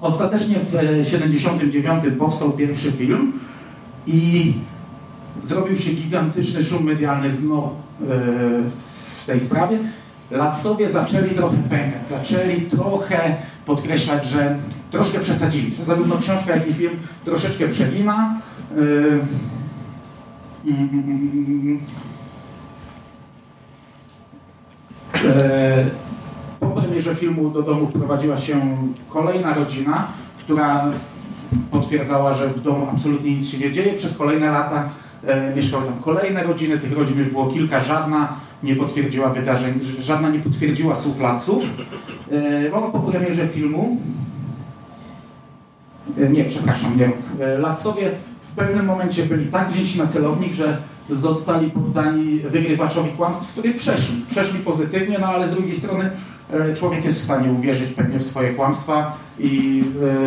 [0.00, 3.32] Ostatecznie w e, 79 powstał pierwszy film
[4.06, 4.52] i
[5.44, 7.72] zrobił się gigantyczny szum medialny znowu e,
[9.22, 9.78] w tej sprawie.
[10.32, 14.56] Latsowie zaczęli trochę pękać, zaczęli trochę podkreślać, że
[14.90, 16.92] troszkę przesadzili, że zarówno książka, jak i film
[17.24, 18.40] troszeczkę przegina.
[18.76, 19.20] Yy,
[20.66, 21.80] mm,
[25.14, 25.22] yy,
[26.60, 28.76] Po premierze filmu do domu wprowadziła się
[29.08, 30.06] kolejna rodzina,
[30.38, 30.84] która
[31.70, 33.94] potwierdzała, że w domu absolutnie nic się nie dzieje.
[33.94, 34.88] Przez kolejne lata
[35.26, 40.30] e, mieszkały tam kolejne rodziny, tych rodzin już było kilka, żadna nie potwierdziła wydarzeń, żadna
[40.30, 41.64] nie potwierdziła słów Latsów.
[42.32, 43.96] E, Rok po premierze filmu,
[46.18, 48.10] e, nie, przepraszam, nie rok, e,
[48.42, 50.78] w pewnym momencie byli tak wzięci na celownik, że
[51.10, 54.24] zostali poddani wygrywaczowi kłamstw, których przeszli.
[54.30, 56.10] Przeszli pozytywnie, no ale z drugiej strony
[56.74, 59.84] człowiek jest w stanie uwierzyć pewnie w swoje kłamstwa i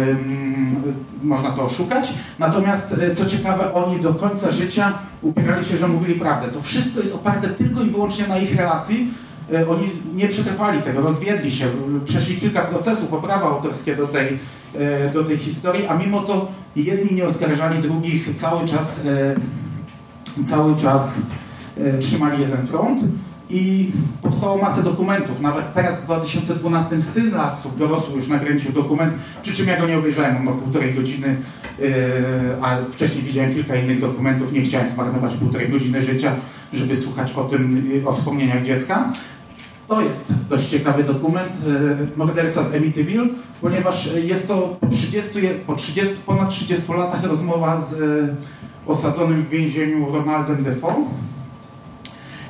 [0.09, 0.75] ym,
[1.23, 2.13] można to oszukać.
[2.39, 6.47] Natomiast, e, co ciekawe, oni do końca życia upierali się, że mówili prawdę.
[6.47, 9.07] To wszystko jest oparte tylko i wyłącznie na ich relacji.
[9.53, 11.65] E, Oni nie przetrwali tego, rozwiedli się,
[12.05, 14.39] przeszli kilka procesów o prawa autorskie do tej,
[14.75, 19.01] e, do tej historii, a mimo to jedni nie oskarżali drugich, cały czas,
[20.39, 21.17] e, cały czas
[21.77, 23.01] e, trzymali jeden front
[23.49, 25.41] i powstało masę dokumentów.
[25.41, 29.97] Nawet teraz w 2012 syn Latsów dorosły już nakręcił dokument, przy czym ja go nie
[29.97, 31.37] obejrzałem, on ma półtorej godziny,
[31.79, 31.87] yy,
[32.61, 36.31] a wcześniej widziałem kilka innych dokumentów, nie chciałem zmarnować półtorej godziny życia,
[36.73, 39.13] żeby słuchać o tym, yy, o wspomnieniach dziecka.
[39.87, 43.27] To jest dość ciekawy dokument, yy, Morderca z Amityville,
[43.61, 47.95] ponieważ jest to po 30, je- po 30, ponad 30 latach rozmowa z
[48.87, 50.95] osadzonym w więzieniu Ronaldem Defoe,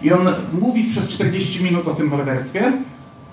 [0.04, 2.74] i on mówi przez 40 minut o tym morderstwie.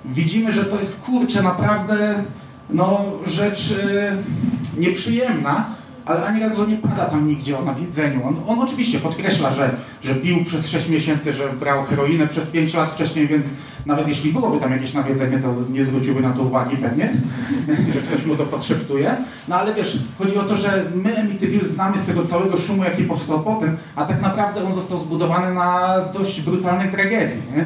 [0.05, 2.25] Widzimy, że to jest kurczę naprawdę
[2.70, 8.27] no, rzecz y, nieprzyjemna, ale ani razu nie pada tam nigdzie o nawiedzeniu.
[8.27, 9.71] On, on oczywiście podkreśla, że,
[10.03, 13.47] że pił przez 6 miesięcy, że brał heroinę przez 5 lat wcześniej, więc
[13.87, 17.12] nawet jeśli byłoby tam jakieś nawiedzenie, to nie zwróciłby na to uwagi pewnie,
[17.95, 19.17] że ktoś mu to podszeptuje.
[19.49, 23.05] No ale wiesz, chodzi o to, że my Amityville znamy z tego całego szumu, jaki
[23.05, 27.43] powstał potem, a tak naprawdę on został zbudowany na dość brutalnej tragedii.
[27.57, 27.65] Nie?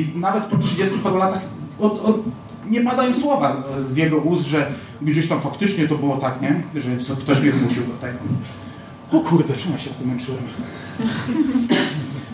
[0.00, 1.40] I nawet po 30 paru latach
[1.78, 2.16] od, od,
[2.70, 6.62] nie padają słowa z, z jego ust, że gdzieś tam faktycznie to było tak, nie?
[6.80, 8.18] Że ktoś mnie zmusił do tego.
[9.12, 10.40] O kurde, czemu ja się tak zmęczyłem?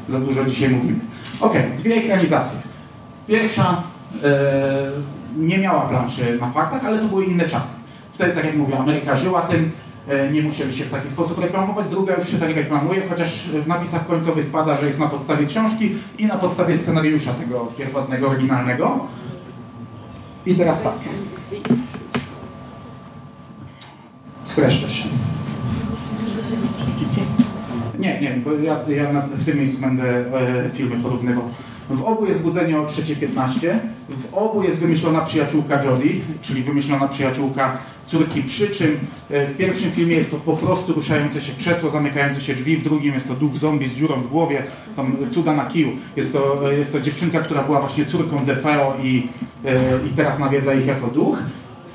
[0.09, 1.01] Za dużo dzisiaj mówimy.
[1.41, 2.61] Okej, dwie ekranizacje.
[3.27, 3.83] Pierwsza
[4.25, 4.91] e,
[5.37, 7.77] nie miała planszy na faktach, ale to były inne czasy.
[8.13, 9.71] Wtedy, tak jak mówię, Ameryka żyła tym,
[10.09, 11.89] e, nie musieli się w taki sposób reklamować.
[11.89, 15.95] Druga już się tak reklamuje, chociaż w napisach końcowych pada, że jest na podstawie książki
[16.19, 19.07] i na podstawie scenariusza tego pierwotnego, oryginalnego.
[20.47, 20.95] I teraz tak.
[24.45, 25.09] Streszczę się.
[27.99, 31.45] Nie, nie, bo ja, ja w tym miejscu będę e, filmy porównywał.
[31.91, 36.11] W obu jest budzenie o 3.15, w obu jest wymyślona przyjaciółka Jodie,
[36.43, 38.99] czyli wymyślona przyjaciółka córki, przy czym
[39.31, 42.85] e, w pierwszym filmie jest to po prostu ruszające się krzesło, zamykające się drzwi, w
[42.85, 44.63] drugim jest to duch zombie z dziurą w głowie,
[44.97, 45.89] tam cuda na kiju.
[46.17, 49.29] Jest to, e, jest to dziewczynka, która była właśnie córką DeFeo i,
[49.65, 51.43] e, i teraz nawiedza ich jako duch.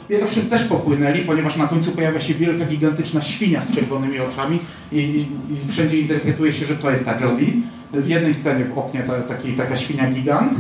[0.10, 4.60] Pierwszym też popłynęli, ponieważ na końcu pojawia się wielka, gigantyczna świnia z czerwonymi oczami
[4.92, 7.48] i, i wszędzie interpretuje się, że to jest ta Jodie.
[7.94, 10.54] W jednej scenie w oknie ta, taki, taka świnia gigant.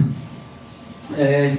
[1.19, 1.55] E,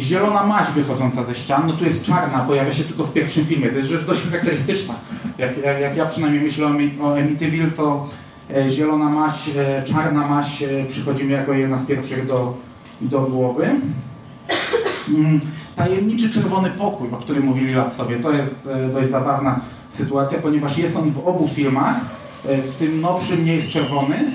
[0.00, 3.68] zielona maź wychodząca ze ścian, no tu jest czarna, pojawia się tylko w pierwszym filmie.
[3.68, 4.94] To jest rzecz dość charakterystyczna.
[5.38, 6.70] Jak, jak, jak ja przynajmniej myślę o,
[7.04, 8.08] o Amityville, to
[8.54, 12.56] e, zielona maź, e, czarna maź e, przychodzi mi jako jedna z pierwszych do,
[13.00, 13.70] do głowy.
[15.08, 15.40] Mm,
[15.76, 20.96] tajemniczy czerwony pokój, o którym mówili lat sobie, to jest dość zabawna sytuacja, ponieważ jest
[20.96, 22.00] on w obu filmach.
[22.44, 24.32] W tym nowszym nie jest czerwony,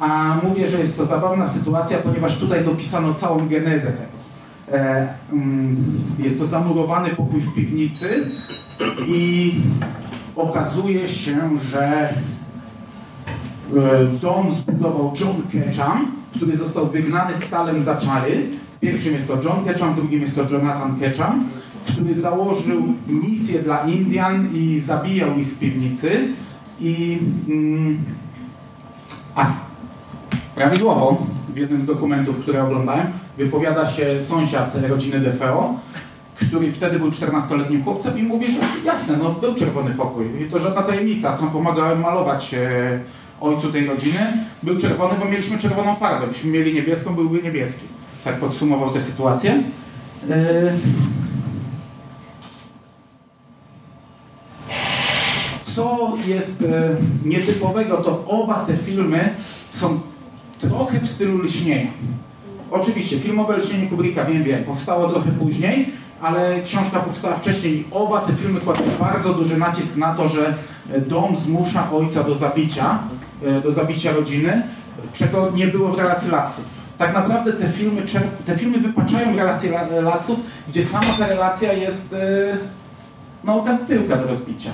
[0.00, 4.20] a mówię, że jest to zabawna sytuacja, ponieważ tutaj dopisano całą genezę tego.
[4.78, 5.76] E, mm,
[6.18, 8.30] jest to zamurowany pokój w piwnicy
[9.06, 9.52] i
[10.36, 12.14] okazuje się, że e,
[14.22, 18.48] dom zbudował John Ketchum, który został wygnany z Salem za czary.
[18.76, 21.48] W pierwszym jest to John Ketchum, w drugim jest to Jonathan Ketchum,
[21.86, 26.28] który założył misję dla Indian i zabijał ich w piwnicy.
[26.80, 27.98] I mm,
[29.34, 29.69] a,
[30.60, 33.06] prawidłowo w jednym z dokumentów, które oglądałem,
[33.38, 35.74] wypowiada się sąsiad rodziny DeFeo,
[36.34, 40.58] który wtedy był 14-letnim chłopcem i mówi, że jasne, no był czerwony pokój i to
[40.58, 43.00] żadna tajemnica, sam pomagałem malować e,
[43.40, 44.18] ojcu tej rodziny.
[44.62, 47.86] Był czerwony, bo mieliśmy czerwoną farbę, byśmy mieli niebieską, byłby niebieski.
[48.24, 49.62] Tak podsumował tę sytuację.
[50.30, 50.72] E,
[55.62, 59.34] co jest e, nietypowego, to oba te filmy
[59.70, 60.00] są
[60.60, 61.90] trochę w stylu lśnienia.
[62.70, 65.92] Oczywiście, filmowe lśnienie Kubricka, wiem, wiem, powstało trochę później,
[66.22, 70.54] ale książka powstała wcześniej i oba te filmy kładą bardzo duży nacisk na to, że
[71.06, 72.98] dom zmusza ojca do zabicia,
[73.44, 74.62] e, do zabicia rodziny,
[75.12, 76.64] czego nie było w relacji Laców.
[76.98, 78.02] Tak naprawdę te filmy,
[78.46, 82.16] te filmy wypaczają relacje Laców, gdzie sama ta relacja jest e,
[83.44, 84.70] no, tyłka do rozbicia.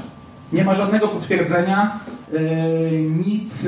[0.52, 2.00] Nie ma żadnego potwierdzenia,
[2.34, 2.38] e,
[3.00, 3.66] nic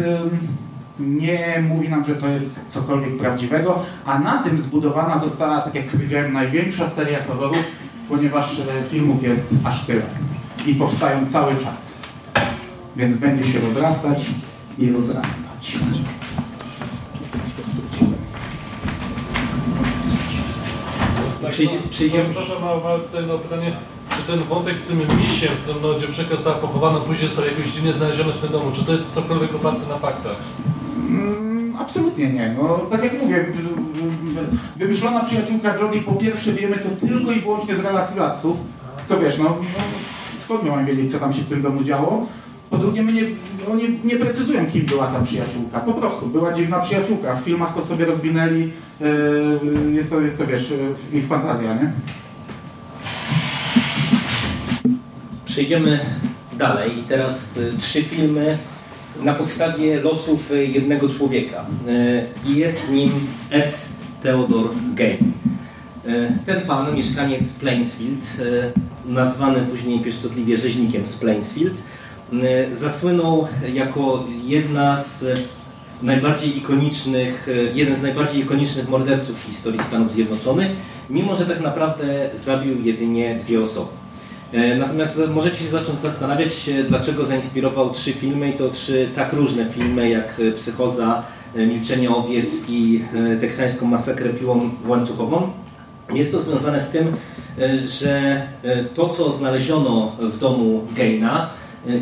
[0.99, 5.89] nie mówi nam, że to jest cokolwiek prawdziwego, a na tym zbudowana została, tak jak
[5.89, 7.65] powiedziałem, największa seria horrorów,
[8.09, 10.03] ponieważ e, filmów jest aż tyle
[10.67, 11.99] i powstają cały czas.
[12.97, 14.27] Więc będzie się rozrastać
[14.79, 15.79] i rozrastać.
[21.43, 21.51] Tak,
[21.91, 22.29] przyjdziemy.
[22.29, 23.77] No, przepraszam, ale tutaj no, pytanie,
[24.11, 27.69] czy ten wątek z tym misiem, z którym no, dziewczynka została pochowana, później został jakoś
[27.69, 30.37] dziwnie znaleziony w tym domu, czy to jest cokolwiek oparte na faktach?
[31.09, 32.55] Mm, absolutnie nie.
[32.59, 33.47] No, tak jak mówię,
[34.77, 38.57] wymyślona przyjaciółka Jodie, po pierwsze wiemy to tylko i wyłącznie z relacji latców.
[39.07, 39.85] Co wiesz, no, no
[40.39, 42.27] skąd miałem wiedzieć, co tam się w tym domu działo?
[42.71, 43.23] Po drugie, my nie,
[43.73, 45.81] oni nie precyzują, kim była ta przyjaciółka.
[45.81, 47.37] Po prostu, była dziwna przyjaciółka.
[47.37, 48.71] W filmach to sobie rozwinęli.
[49.01, 50.75] Yy, jest, to, jest to, wiesz,
[51.13, 51.93] ich fantazja, nie?
[55.45, 56.01] Przejdziemy
[56.59, 56.99] dalej.
[56.99, 58.59] I teraz y, trzy filmy
[59.23, 63.11] na podstawie losów e, jednego człowieka e, i jest nim
[63.51, 63.89] Ed
[64.23, 65.33] Theodore Gain.
[66.07, 68.25] E, ten pan, mieszkaniec Plainsfield,
[69.07, 71.83] nazwany później pieszczotliwie rzeźnikiem z Plainsfield,
[72.73, 75.25] zasłynął jako jedna z
[76.03, 80.69] najbardziej ikonicznych, jeden z najbardziej ikonicznych morderców w historii Stanów Zjednoczonych,
[81.11, 83.98] mimo że tak naprawdę zabił jedynie dwie osoby.
[84.53, 89.67] E, natomiast możecie się zacząć zastanawiać, dlaczego zainspirował trzy filmy i to trzy tak różne
[89.67, 91.23] filmy jak e, Psychoza,
[91.57, 93.05] e, Milczenie owiec i
[93.41, 95.51] teksańską masakrę piłą łańcuchową.
[96.15, 97.17] Jest to związane z tym,
[97.85, 98.43] że
[98.95, 101.51] to, co znaleziono w domu Gaina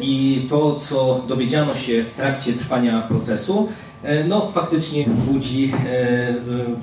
[0.01, 3.69] i to, co dowiedziano się w trakcie trwania procesu,
[4.29, 5.73] no faktycznie budzi,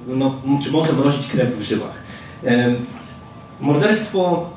[0.08, 1.94] no, czy może mrozić krew w żyłach.
[3.62, 4.50] Morderstwo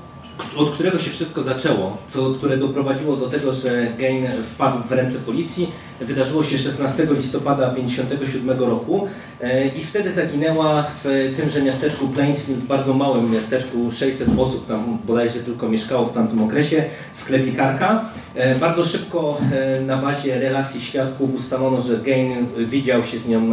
[0.56, 5.18] od którego się wszystko zaczęło, co, które doprowadziło do tego, że Gain wpadł w ręce
[5.18, 5.70] policji,
[6.00, 9.08] wydarzyło się 16 listopada 1957 roku
[9.40, 15.40] e, i wtedy zaginęła w tymże miasteczku Plainsfield, bardzo małym miasteczku, 600 osób tam bodajże
[15.40, 18.04] tylko mieszkało w tamtym okresie, sklepikarka.
[18.34, 23.50] E, bardzo szybko e, na bazie relacji świadków ustalono, że Gain widział się z nią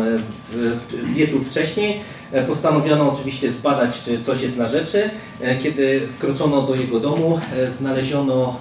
[0.50, 0.56] w,
[1.04, 2.00] w wieczór wcześniej,
[2.48, 5.10] postanowiono oczywiście zbadać, czy coś jest na rzeczy.
[5.42, 8.60] E, kiedy wkroczono do jego domu, e, znaleziono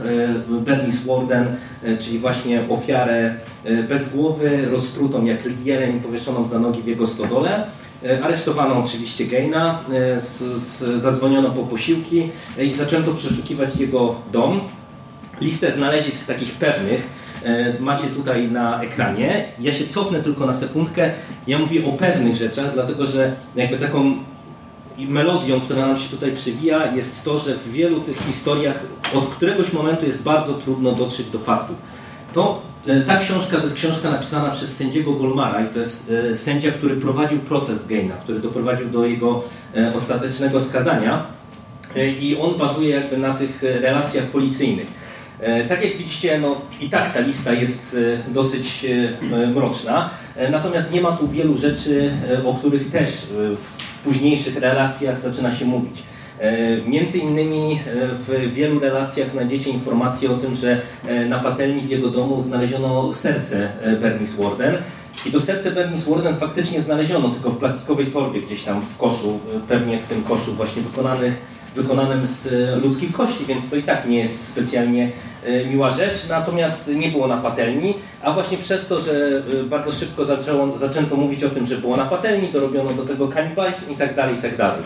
[0.49, 1.57] Bernice Warden,
[2.01, 7.65] czyli właśnie ofiarę e, bez głowy, rozprutą jak jeleń, powieszoną za nogi w jego stodole.
[8.07, 10.21] E, Aresztowano oczywiście Gaina, e,
[11.01, 14.61] zadzwoniono po posiłki e, i zaczęto przeszukiwać jego dom.
[15.41, 17.22] Listę znalezisk takich pewnych e,
[17.81, 19.45] macie tutaj na ekranie.
[19.61, 21.11] Ja się cofnę tylko na sekundkę.
[21.47, 24.15] Ja mówię o pewnych rzeczach, dlatego że jakby taką
[24.99, 28.83] melodią, która nam się tutaj przywija, jest to, że w wielu tych historiach
[29.15, 31.77] od któregoś momentu jest bardzo trudno dotrzeć do faktów.
[32.33, 36.37] To, e, ta książka to jest książka napisana przez sędziego Golmara i to jest e,
[36.37, 39.45] sędzia, który prowadził proces Gaina, który doprowadził do jego
[39.77, 41.27] e, ostatecznego skazania
[41.97, 45.02] E, i on bazuje jakby na tych e, relacjach policyjnych.
[45.43, 47.97] E, Tak jak widzicie, no i tak ta lista jest
[48.29, 48.87] e, dosyć
[49.33, 50.11] e, mroczna,
[50.51, 52.11] natomiast nie ma tu wielu rzeczy,
[52.45, 56.03] o których też w późniejszych relacjach zaczyna się mówić.
[56.87, 57.81] Między innymi
[58.19, 60.81] w wielu relacjach znajdziecie informacje o tym, że
[61.29, 63.69] na patelni w jego domu znaleziono serce
[64.01, 64.77] Bernice Warden.
[65.27, 69.41] I to serce Bernice Warden faktycznie znaleziono, tylko w plastikowej torbie gdzieś tam w koszu,
[69.69, 71.35] pewnie w tym koszu właśnie wykonanych
[71.75, 75.11] wykonanym z e, ludzkich kości, więc to i tak nie jest specjalnie
[75.45, 79.93] e, miła rzecz, natomiast nie było na patelni, a właśnie przez to, że e, bardzo
[79.93, 83.95] szybko zaczęło, zaczęto mówić o tym, że było na patelni, dorobiono do tego kanibalizm i
[83.95, 84.83] tak dalej, i tak dalej.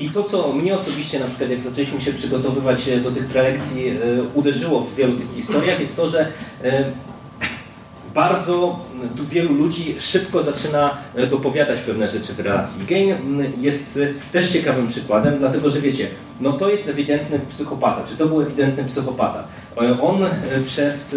[0.00, 3.98] I to, co mnie osobiście na przykład, jak zaczęliśmy się przygotowywać do tych prelekcji,
[4.34, 6.26] uderzyło w wielu tych historiach, jest to, że
[8.16, 8.78] bardzo
[9.16, 12.86] tu wielu ludzi szybko zaczyna e, dopowiadać pewne rzeczy w relacji.
[12.86, 13.14] Gain
[13.60, 16.08] jest e, też ciekawym przykładem, dlatego że wiecie,
[16.40, 18.04] no to jest ewidentny psychopata.
[18.08, 19.44] Czy to był ewidentny psychopata?
[19.82, 20.26] E, On
[20.64, 21.16] przez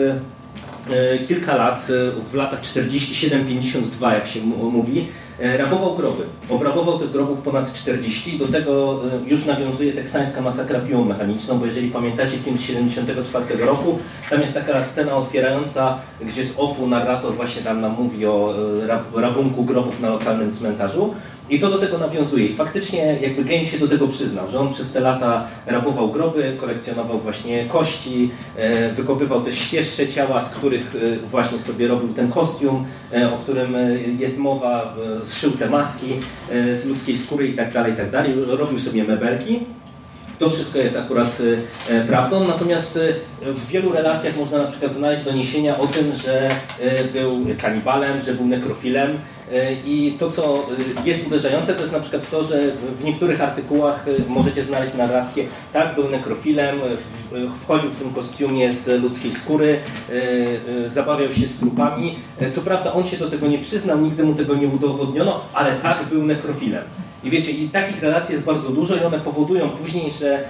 [1.27, 1.87] kilka lat,
[2.31, 5.07] w latach 47-52, jak się mówi,
[5.39, 6.23] rabował groby.
[6.49, 8.39] Obrabował tych grobów ponad 40.
[8.39, 13.65] Do tego e, już nawiązuje teksańska masakra piłą mechaniczną, bo jeżeli pamiętacie film z 74
[13.65, 13.99] roku,
[14.29, 18.87] tam jest taka scena otwierająca, gdzie z OFU narrator właśnie tam nam mówi o e,
[18.87, 21.13] rab- rabunku grobów na lokalnym cmentarzu.
[21.49, 22.45] I to do tego nawiązuje.
[22.45, 26.53] I faktycznie jakby Gain się do tego przyznał, że on przez te lata rabował groby,
[26.57, 32.31] kolekcjonował właśnie kości, e, wykopywał też świeższe ciała, z których e, właśnie sobie robił ten
[32.31, 33.75] kostium, e, o którym
[34.19, 36.07] jest mowa, zszył te maski
[36.49, 38.33] z ludzkiej skóry i tak dalej, i tak dalej.
[38.47, 39.59] Robił sobie mebelki.
[40.39, 41.41] To wszystko jest akurat
[42.07, 42.99] prawdą, natomiast
[43.41, 46.49] w wielu relacjach można na przykład znaleźć doniesienia o tym, że
[47.13, 49.17] był kanibalem, że był nekrofilem
[49.85, 50.65] i to, co
[51.03, 54.93] e, jest uderzające, to jest na przykład to, że w niektórych artykułach e, możecie znaleźć
[54.93, 61.31] narrację, tak, był nekrofilem, e, wchodził w tym kostiumie z ludzkiej skóry, e, e, zabawiał
[61.31, 62.15] się z trupami.
[62.39, 65.71] E, Co prawda on się do tego nie przyznał, nigdy mu tego nie udowodniono, ale
[65.75, 66.83] tak, był nekrofilem.
[67.23, 70.43] I wiecie, i takich relacji jest bardzo dużo i one powodują później, że e,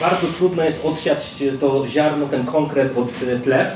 [0.00, 3.66] bardzo trudno jest odsiać to ziarno, ten konkret od e, plew.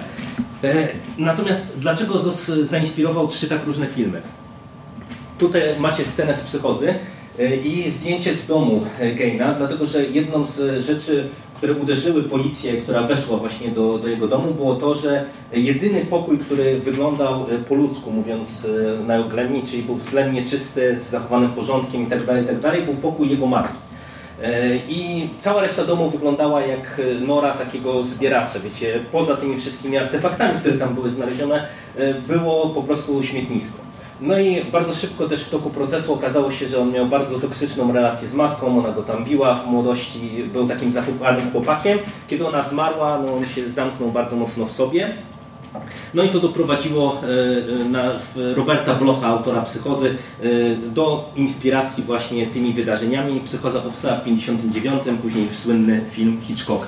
[0.64, 4.22] E, Natomiast dlaczego ZOS zainspirował trzy tak różne filmy?
[5.38, 6.94] Tutaj macie scenę z psychozy
[7.38, 12.72] e, i zdjęcie z domu e, Gaina, dlatego że jedną z rzeczy, które uderzyły policję,
[12.72, 17.58] która weszła właśnie do, do jego domu, było to, że jedyny pokój, który wyglądał e,
[17.58, 18.66] po ludzku, mówiąc
[19.06, 23.78] najoględniej, czyli był względnie czysty, z zachowanym porządkiem itd., itd., był pokój jego matki.
[24.88, 30.78] I cała reszta domu wyglądała jak nora takiego zbieracza, wiecie, poza tymi wszystkimi artefaktami, które
[30.78, 31.66] tam były znalezione,
[32.26, 33.93] było po prostu śmietnisko.
[34.20, 37.92] No i bardzo szybko też w toku procesu okazało się, że on miał bardzo toksyczną
[37.92, 41.98] relację z matką, ona go tam biła w młodości, był takim zachwycanym chłopakiem.
[42.28, 45.10] Kiedy ona zmarła, no on się zamknął bardzo mocno w sobie.
[46.14, 47.18] No i to doprowadziło e,
[48.18, 50.44] w Roberta Blocha, autora Psychozy, e,
[50.76, 53.40] do inspiracji właśnie tymi wydarzeniami.
[53.40, 56.86] Psychoza powstała w 1959, później w słynny film Hitchcock.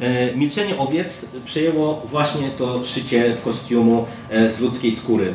[0.00, 5.34] E, Milczenie owiec przejęło właśnie to szycie kostiumu e, z ludzkiej skóry.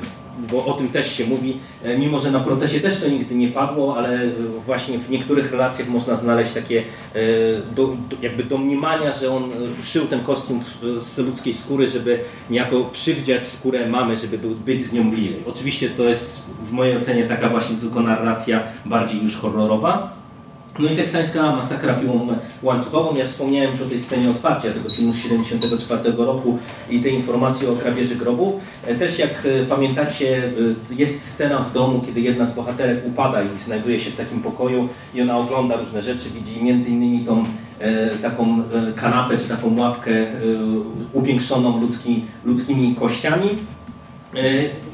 [0.52, 3.48] Bo o tym też się mówi, e, mimo że na procesie też to nigdy nie
[3.48, 4.32] padło, ale e,
[4.66, 7.22] właśnie w niektórych relacjach można znaleźć takie e,
[7.76, 9.52] do, jakby domniemania, że on
[9.84, 10.60] szył ten kostium
[11.00, 12.20] z ludzkiej skóry, żeby
[12.50, 15.44] niejako przywdziać skórę mamy, żeby być z nią bliżej.
[15.48, 20.23] Oczywiście to jest w mojej ocenie taka właśnie tylko narracja bardziej już horrorowa.
[20.80, 22.28] No i teksańska masakra piłą
[22.64, 23.16] łańcuchową.
[23.16, 26.58] Ja wspomniałem już o tej scenie otwarcia tego filmu z 74 roku
[26.90, 28.54] i tej informacji o kradzieży grobów.
[28.84, 33.44] E, Też jak e, pamiętacie, e, jest scena w domu, kiedy jedna z bohaterek upada
[33.44, 37.46] i znajduje się w takim pokoju i ona ogląda różne rzeczy, widzi między innymi tą
[38.22, 38.64] taką
[38.96, 40.12] kanapę czy taką ławkę
[41.14, 43.50] upiększoną ludzki, ludzkimi kościami.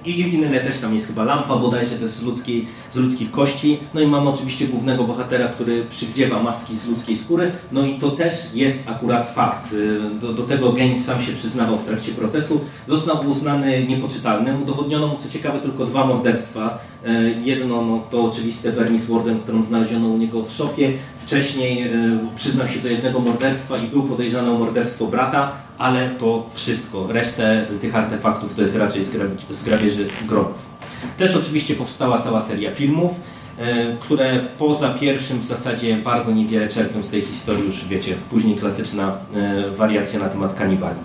[0.05, 3.79] I inne też tam jest chyba lampa bodajże też z, ludzkiej, z ludzkich kości.
[3.93, 7.51] No i mamy oczywiście głównego bohatera, który przywdziewa maski z ludzkiej skóry.
[7.71, 9.75] No i to też jest akurat fakt.
[10.15, 12.61] E, do, do tego Gaines sam się przyznawał w trakcie procesu.
[12.87, 14.61] Został uznany niepoczytalnym.
[14.61, 16.79] Udowodniono mu co ciekawe tylko dwa morderstwa.
[17.05, 20.91] E, jedno no, to oczywiste Bernice Warden, którą znaleziono u niego w szopie.
[21.17, 21.91] Wcześniej
[22.35, 27.07] przyznał się do jednego morderstwa i był podejrzany o morderstwo brata, ale to wszystko.
[27.07, 29.03] Resztę tych artefaktów to jest raczej
[29.49, 30.78] z grabieży grobów.
[31.17, 33.11] Też oczywiście powstała cała seria filmów,
[33.57, 38.55] e, które poza pierwszym w zasadzie bardzo niewiele czerpią z tej historii, już wiecie, później
[38.55, 40.99] klasyczna e, wariacja na temat kanibali.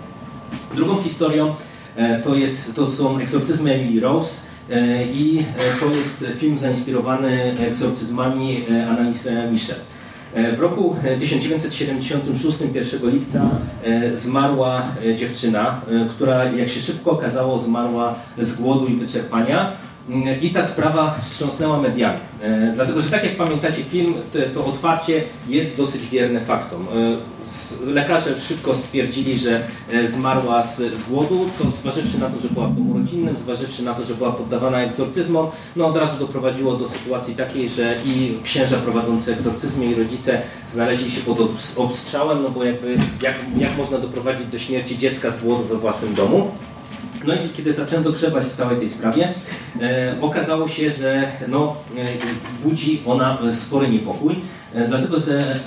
[0.75, 1.55] Drugą historią
[1.95, 4.41] e, to, jest, to są egzorcyzmy Emily Rose
[5.13, 5.43] i
[5.79, 9.77] to jest film zainspirowany egzorcyzmami Annalise Michel.
[10.57, 13.49] W roku 1976, e, 1 lipca,
[14.13, 14.83] zmarła
[15.15, 19.71] dziewczyna, która, jak się szybko okazało, zmarła z głodu i wyczerpania.
[20.41, 22.19] I ta sprawa wstrząsnęła mediami.
[22.75, 24.13] Dlatego, że tak jak pamiętacie film,
[24.53, 26.87] to, otwarcie jest dosyć wierne faktom
[27.85, 32.67] lekarze szybko stwierdzili, że e, zmarła z, z, głodu, co zważywszy na to, że była
[32.67, 36.89] w domu rodzinnym, zważywszy na to, że była poddawana egzorcyzmom, no od razu doprowadziło do
[36.89, 41.39] sytuacji takiej, że i księża prowadzący egzorcyzmy i rodzice znaleźli się pod
[41.77, 46.13] obstrzałem, no bo jakby jak, jak można doprowadzić do śmierci dziecka z głodu we własnym
[46.13, 46.51] domu.
[47.27, 49.33] No i kiedy zaczęto grzebać w całej tej sprawie,
[49.81, 52.01] e, okazało się, że no, e,
[52.63, 54.35] budzi ona spory niepokój,
[54.73, 55.59] e, dlatego że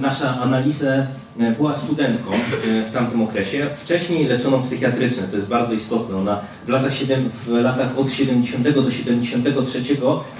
[0.00, 5.74] nasza analizę E, była studentką e, w tamtym okresie, wcześniej leczoną psychiatrycznie, co jest bardzo
[5.74, 6.16] istotne.
[6.16, 9.82] Ona w latach, 7, w latach od 70 do 73,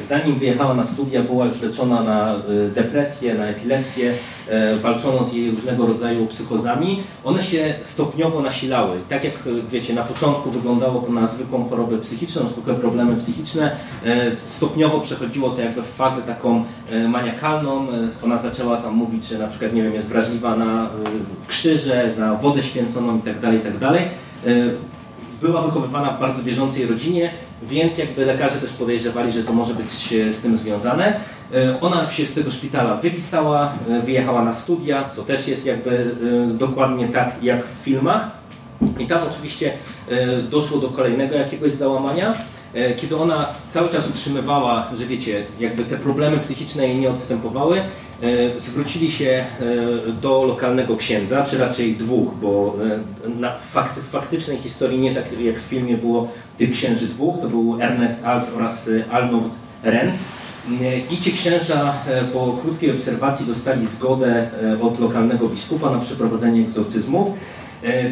[0.09, 2.41] zanim wyjechała na studia, była już leczona na e,
[2.75, 4.15] depresję, na epilepsję,
[4.83, 7.03] walczono z jej różnego rodzaju psychozami.
[7.25, 9.01] One się stopniowo nasilały.
[9.09, 9.35] Tak jak
[9.69, 13.77] wiecie, na początku wyglądało to na zwykłą chorobę psychiczną, zwykłe problemy psychiczne,
[14.47, 16.65] stopniowo przechodziło to jakby w fazę taką
[17.09, 17.87] maniakalną.
[18.25, 22.35] Ona zaczęła tam mówić, że na przykład, nie wiem, jest wrażliwa na Y, krzyże, na
[22.35, 23.79] wodę święconą itd., tak itd.
[23.81, 23.97] Tak
[24.47, 24.75] y,
[25.41, 27.31] była wychowywana w bardzo wierzącej rodzinie,
[27.63, 29.91] więc jakby lekarze też podejrzewali, że to może być
[30.31, 31.21] z tym związane.
[31.55, 33.73] Y, ona się z tego szpitala wypisała,
[34.05, 36.15] wyjechała na studia, co też jest jakby
[36.55, 38.31] dokładnie tak jak w filmach.
[38.99, 39.73] I tam oczywiście
[40.51, 42.35] doszło do kolejnego jakiegoś załamania,
[42.97, 47.81] kiedy ona cały czas utrzymywała, że wiecie, jakby te problemy psychiczne jej nie odstępowały,
[48.57, 49.45] zwrócili się e,
[50.13, 52.77] do lokalnego księdza, czy raczej dwóch, bo
[53.25, 57.41] e, na fakt, w faktycznej historii nie tak jak w filmie było tych księży dwóch,
[57.41, 59.53] to był Ernest Alt oraz Arnold
[59.83, 60.25] Renz.
[61.11, 61.95] I ci księża
[62.33, 64.51] po krótkiej obserwacji dostali zgodę
[64.83, 67.29] od lokalnego biskupa na przeprowadzenie egzorcyzmów.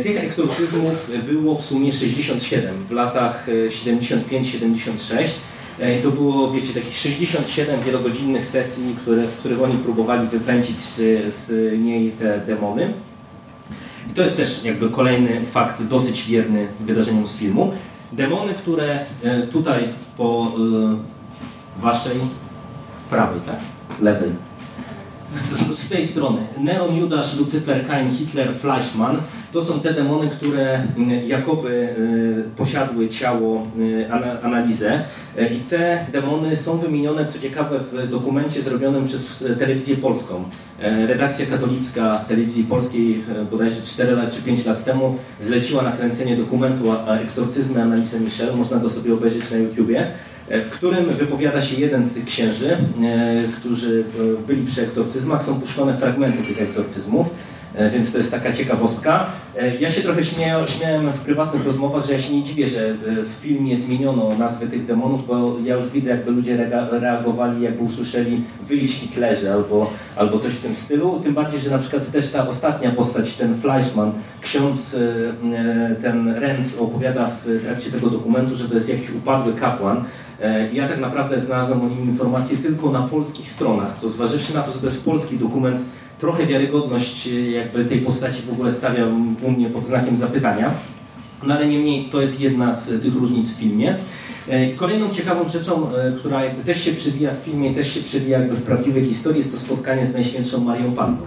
[0.02, 5.28] Tych egzorcyzmów było w sumie 67 w latach 75-76.
[5.82, 10.80] E, I to było, wiecie, takich 67 wielogodzinnych sesji, które, w których oni próbowali wypędzić
[10.80, 10.94] z,
[11.34, 12.92] z niej te demony.
[14.10, 17.72] I to jest też jakby kolejny fakt dosyć wierny wydarzeniom z filmu.
[18.12, 20.52] Demony, które e, tutaj po
[21.78, 22.16] e, waszej
[23.10, 23.58] prawej, tak?
[24.00, 24.30] Lewej.
[25.34, 26.38] Z, z, tej strony.
[26.58, 29.16] Neon, Judasz, Lucyfer, Kain, Hitler, Fleischmann
[29.52, 34.06] to są te demony, które mm, jakoby y, posiadły ciało y,
[34.42, 35.00] analizę
[35.38, 40.44] e, i te demony są wymienione, co ciekawe, w dokumencie zrobionym przez telewizję polską.
[41.06, 46.84] Redakcja katolicka telewizji polskiej bodajże 4 lat czy 5 lat temu zleciła nakręcenie dokumentu
[47.22, 50.10] Eksorcyzmy Analizy Michel, można go sobie obejrzeć na YouTubie
[50.52, 52.76] w którym wypowiada się jeden z tych księży,
[53.56, 54.04] którzy
[54.46, 55.44] byli przy egzorcyzmach.
[55.44, 57.30] Są puszczone fragmenty tych egzorcyzmów.
[57.74, 59.26] E, więc to jest taka ciekawostka.
[59.58, 62.94] E, ja się trochę śmiałem w prywatnych rozmowach, że ja się nie dziwię, że e,
[63.24, 66.56] w filmie zmieniono nazwy tych demonów, bo ja już widzę, jakby ludzie
[66.90, 71.20] reagowali, jakby usłyszeli wyjść Hitlerze albo, albo coś w tym stylu.
[71.24, 74.96] Tym bardziej, że na przykład też ta ostatnia postać, ten Fleischmann, ksiądz
[76.02, 80.04] ten Renz opowiada w trakcie tego dokumentu, że to jest jakiś upadły kapłan,
[80.72, 84.72] ja tak naprawdę znalazłem o nim informacje tylko na polskich stronach, co zważywszy na to,
[84.72, 85.82] że to jest polski dokument,
[86.22, 90.74] trochę wiarygodność e, jakby tej postaci w ogóle stawiam u mnie pod znakiem zapytania.
[91.46, 93.96] No ale niemniej to jest jedna z tych różnic w filmie.
[94.48, 98.38] E, kolejną ciekawą rzeczą, e, która jakby też się przewija w filmie, też się przewija
[98.38, 101.18] jakby w prawdziwej historii, jest to spotkanie z Najświętszą Marią Panną.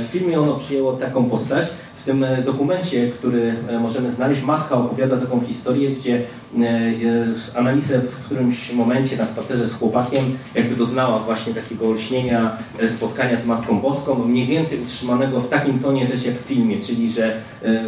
[0.00, 1.68] W filmie ono przyjęło taką postać.
[2.06, 9.16] Tym dokumencie, który możemy znaleźć, matka opowiada taką historię, gdzie e, analizę w którymś momencie
[9.16, 14.46] na spacerze z chłopakiem, jakby doznała właśnie takiego olśnienia e, spotkania z Matką Boską, mniej
[14.46, 17.84] więcej utrzymanego w takim tonie też jak w filmie, czyli że e,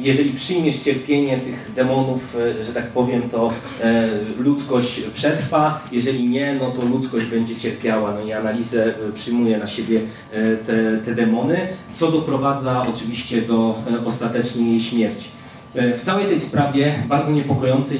[0.00, 4.08] jeżeli przyjmiesz cierpienie tych demonów, e, że tak powiem, to e,
[4.38, 8.14] ludzkość przetrwa, jeżeli nie, no to ludzkość będzie cierpiała.
[8.14, 10.00] No i analizę e, przyjmuje na siebie
[10.32, 15.28] e, te, te demony, co doprowadza oczywiście do e, ostatecznej śmierci.
[15.74, 17.98] E, W całej tej sprawie, bardzo niepokojącej,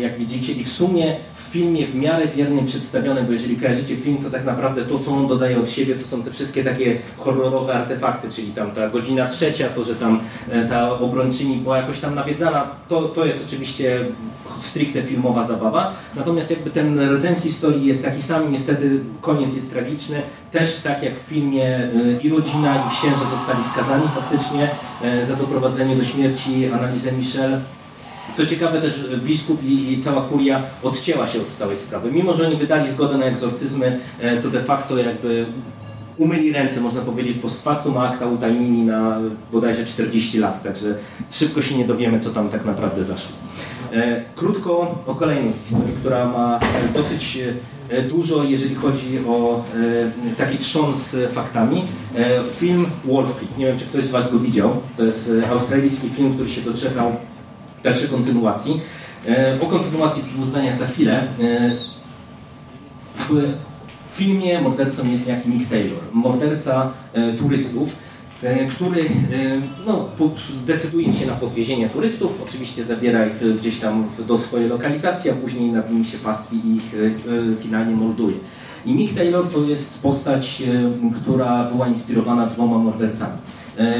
[0.00, 4.18] jak widzicie, i w sumie w filmie w miarę wiernie przedstawione, bo jeżeli kojarzycie film,
[4.18, 7.74] to tak naprawdę to, co on dodaje od siebie, to są te wszystkie takie horrorowe
[7.74, 12.14] artefakty, czyli tam ta godzina trzecia, to, że tam e, ta obrończyni była jakoś tam
[12.14, 14.00] nawiedzana, to, to jest oczywiście
[14.58, 15.92] stricte filmowa zabawa.
[16.16, 20.22] Natomiast jakby ten rdzeń historii jest taki sam, niestety koniec jest tragiczny.
[20.54, 21.90] Też tak jak w filmie e,
[22.22, 24.70] i rodzina, i księże zostali skazani faktycznie
[25.02, 27.60] e, za doprowadzenie do śmierci Annalise Michel.
[28.36, 32.12] Co ciekawe też biskup i, cała kuria odcięła się od całej sprawy.
[32.12, 35.46] Mimo, że oni wydali zgodę na egzorcyzmy, e, to de facto jakby
[36.18, 39.18] umyli ręce, można powiedzieć, post factum, a akta utajnili na
[39.52, 40.94] bodajże 40 lat, także
[41.30, 43.36] szybko się nie dowiemy, co tam tak naprawdę zaszło.
[44.36, 46.60] Krótko o kolejnej historii, która ma
[46.94, 47.38] dosyć
[48.10, 49.64] dużo, jeżeli chodzi o
[50.30, 51.82] e, taki trząs z faktami.
[52.16, 55.48] E, Film Wolf Creek, nie wiem, czy ktoś z Was go widział, to jest e,
[55.50, 57.12] australijski film, który się doczekał
[57.82, 58.80] dalszej kontynuacji.
[59.26, 61.26] E, O kontynuacji w dwóch zdaniach za chwilę.
[61.40, 61.70] E,
[63.16, 63.52] W
[64.10, 67.98] filmie mordercą jest niejaki Nick Taylor, morderca e, turystów, e,
[68.70, 69.06] który e,
[69.86, 70.08] no,
[70.66, 75.34] decyduje się na podwiezienie turystów, oczywiście zabiera ich e, gdzieś tam do swojej lokalizacji, a
[75.34, 78.36] później nad nimi się pastwi i ich e, e, finalnie morduje.
[78.86, 83.38] I Nick Taylor to jest postać, e, która była inspirowana dwoma mordercami.
[83.78, 83.94] E,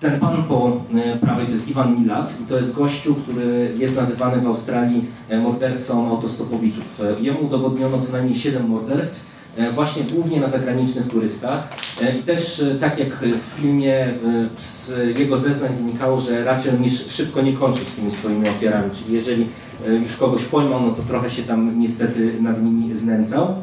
[0.00, 3.96] ten pan po e, prawej to jest Iwan Milat i to jest gościu, który jest
[3.96, 7.00] nazywany w Australii e, mordercą autostopowiczów.
[7.00, 9.35] E, Jemu udowodniono co najmniej 7 morderstw, e,
[9.72, 11.68] właśnie głównie na zagranicznych turystach.
[12.02, 14.12] E, I też e, tak jak w filmie e,
[14.58, 18.90] z jego zeznań wynikało, że raczej niż szybko nie kończył z tymi swoimi ofiarami.
[18.90, 19.46] Czyli jeżeli
[19.88, 23.54] e, już kogoś pojmał, no to trochę się tam niestety nad nimi znęcał.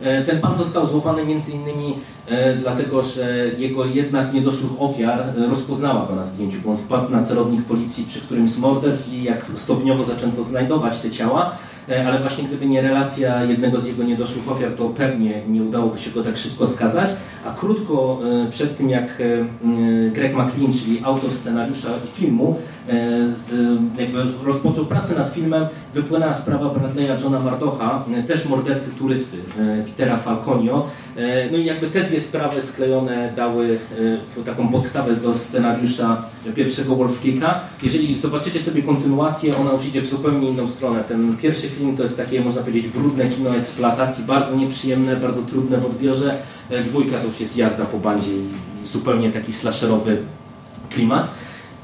[0.00, 1.94] E, Ten pan został złapany między innymi
[2.28, 6.76] e, dlatego, że jego jedna z niedoszłych ofiar e, rozpoznała go na zdjęciu, bo on
[6.76, 11.50] wpadł na celownik policji przy którymś z morderstw i jak stopniowo zaczęto znajdować te ciała,
[11.50, 11.67] e,
[12.06, 16.10] ale właśnie gdyby nie relacja jednego z jego niedoszłych ofiar, to pewnie nie udałoby się
[16.10, 17.10] go tak szybko skazać,
[17.46, 22.58] a krótko e, przed tym jak e, Greg McLean, czyli autor scenariusza filmu, e,
[23.36, 23.52] z-
[23.98, 29.36] e, jakby rozpoczął pracę nad filmem, wypłynęła sprawa Bradley'a Johna Mardocha, e, też mordercy turysty,
[29.60, 30.86] e, Petera Falconio.
[31.52, 33.78] No i jakby te dwie sprawy sklejone dały
[34.46, 36.22] taką podstawę do scenariusza
[36.54, 37.60] pierwszego Wolf Creeka.
[37.82, 41.04] Jeżeli zobaczycie sobie kontynuację, ona już idzie w zupełnie inną stronę.
[41.04, 45.78] Ten pierwszy film to jest takie, można powiedzieć, brudne kino eksploatacji, bardzo nieprzyjemne, bardzo trudne
[45.78, 46.36] w odbiorze.
[46.84, 48.42] Dwójka to już jest jazda po bandzie i
[48.86, 50.18] zupełnie taki slasherowy
[50.90, 51.30] klimat.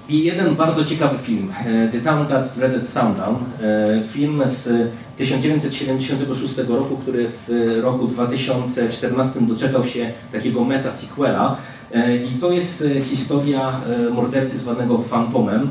[0.09, 6.59] I jeden bardzo ciekawy film, e, The Town That Dreaded Sundown, e, film z 1976
[6.69, 11.57] roku, który w roku 2014 doczekał się takiego meta-sequela.
[11.93, 13.81] E, I to jest historia
[14.13, 15.71] mordercy zwanego Fantomem,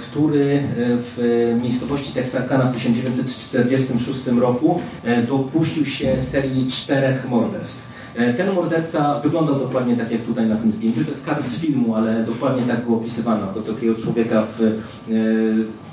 [0.00, 4.80] który w miejscowości Texarkana w 1946 roku
[5.28, 7.87] dopuścił się serii czterech morderstw.
[8.18, 11.04] E, Ten morderca wyglądał dokładnie tak jak tutaj na tym zdjęciu.
[11.04, 14.74] To jest kadr z filmu, ale dokładnie tak go opisywano, jako takiego człowieka w e,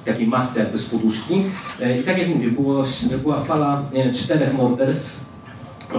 [0.05, 1.43] takiej masce jakby z poduszki.
[1.81, 2.83] E, I tak jak mówię, było,
[3.21, 5.25] była fala czterech morderstw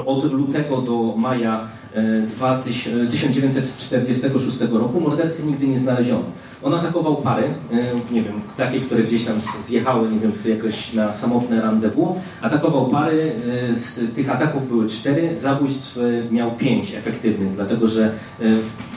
[0.06, 5.00] od lutego do maja e, 2000 1946 roku.
[5.00, 6.24] Mordercy nigdy nie znaleziono.
[6.62, 9.34] On atakował pary, e, nie wiem, takie, które gdzieś tam
[9.66, 12.18] zjechały, nie wiem, jakoś na samotne rendezvous.
[12.42, 13.32] Atakował pary,
[13.72, 18.12] e, z tych ataków były cztery, zabójstw e, miał pięć efektywnych, dlatego że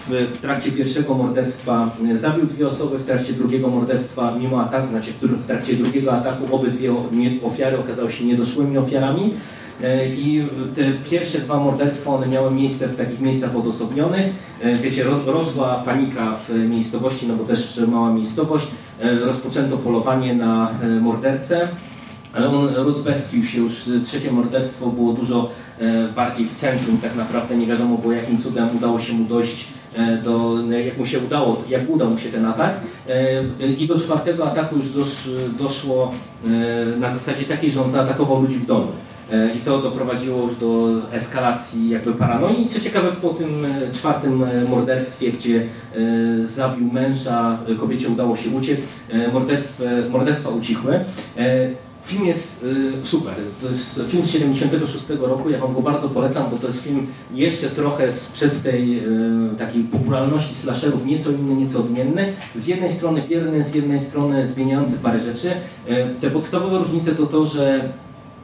[0.07, 5.23] w, trakcie pierwszego morderstwa zabił dwie osoby, w trakcie drugiego morderstwa mimo ataku, znaczy w,
[5.23, 6.93] w trakcie drugiego ataku obydwie
[7.43, 9.33] ofiary okazały się niedoszłymi ofiarami.
[9.83, 14.25] E, I te pierwsze dwa morderstwa, one miały miejsce w takich miejscach odosobnionych.
[14.61, 18.67] E, Wiecie, ro- rosła panika w miejscowości, no bo też mała miejscowość.
[19.01, 20.69] E, Rozpoczęto polowanie na
[21.01, 21.67] mordercę,
[22.33, 23.73] ale on rozbestwił się już.
[24.03, 25.49] Trzecie morderstwo było dużo
[26.15, 29.67] bardziej w centrum, tak naprawdę nie wiadomo było jakim cudem udało się mu dojść
[30.23, 32.73] do, jak mu się udało, jak udał mu się ten atak.
[33.77, 36.11] I do czwartego ataku już dosz, doszło
[36.99, 38.87] na zasadzie takiej, że on zaatakował ludzi w domu.
[39.31, 42.61] E, I to doprowadziło już do eskalacji jakby paranoi.
[42.61, 45.67] I co ciekawe, po tym e, czwartym e, morderstwie, gdzie
[46.43, 48.81] zabił męża, kobiecie udało się uciec,
[49.33, 50.99] morderstwa, morderstwa ucichły.
[52.01, 52.65] Film jest
[53.03, 53.33] super.
[53.61, 55.49] To jest film z 76 roku.
[55.49, 59.03] Ja Wam go bardzo polecam, bo to jest film jeszcze trochę sprzed tej
[59.57, 62.33] takiej popularności slasherów, nieco inny, nieco odmienny.
[62.55, 65.51] Z jednej strony wierny, z jednej strony zmieniający parę rzeczy.
[66.21, 67.89] Te podstawowe różnice to to, że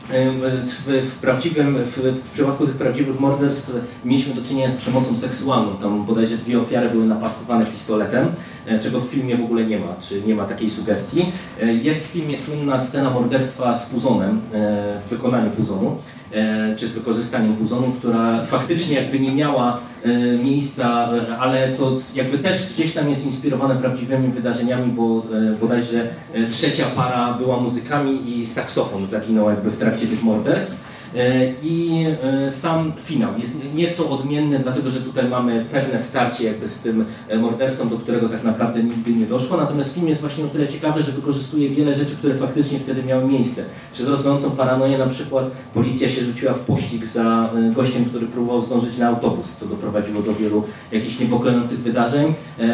[0.10, 3.76] w, w prawdziwym, w, w, przypadku tych prawdziwych morderstw
[4.06, 5.78] mieliśmy do czynienia z przemocą seksualną.
[5.78, 8.28] Tam bodajże dwie ofiary były napastowane pistoletem,
[8.66, 11.26] e, czego w filmie w ogóle nie ma, czy nie ma takiej sugestii.
[11.62, 15.97] E, jest w filmie słynna scena morderstwa z Puzonem, e, w wykonaniu Puzonu.
[16.36, 21.93] E, czy z wykorzystaniem buzonu, która faktycznie jakby nie miała e, miejsca, e, ale to
[22.15, 25.23] jakby też gdzieś tam jest inspirowane prawdziwymi wydarzeniami, bo
[25.61, 26.07] bodajże
[26.49, 30.84] trzecia para była muzykami i saksofon zaginął jakby w trakcie tych morderstw.
[31.16, 36.68] E, I e, sam finał jest nieco odmienny, dlatego że tutaj mamy pewne starcie jakby
[36.68, 39.57] z tym e, mordercą, do którego tak naprawdę nigdy nie doszło.
[39.57, 43.26] Natomiast film jest właśnie o tyle ciekawy, że wykorzystuje wiele rzeczy, które faktycznie wtedy miały
[43.26, 43.66] miejsce.
[43.93, 48.97] Przez rosnącą paranoję na przykład policja się rzuciła w pościg za gościem, który próbował zdążyć
[48.97, 52.34] na autobus, co doprowadziło do wielu jakichś niepokojących wydarzeń.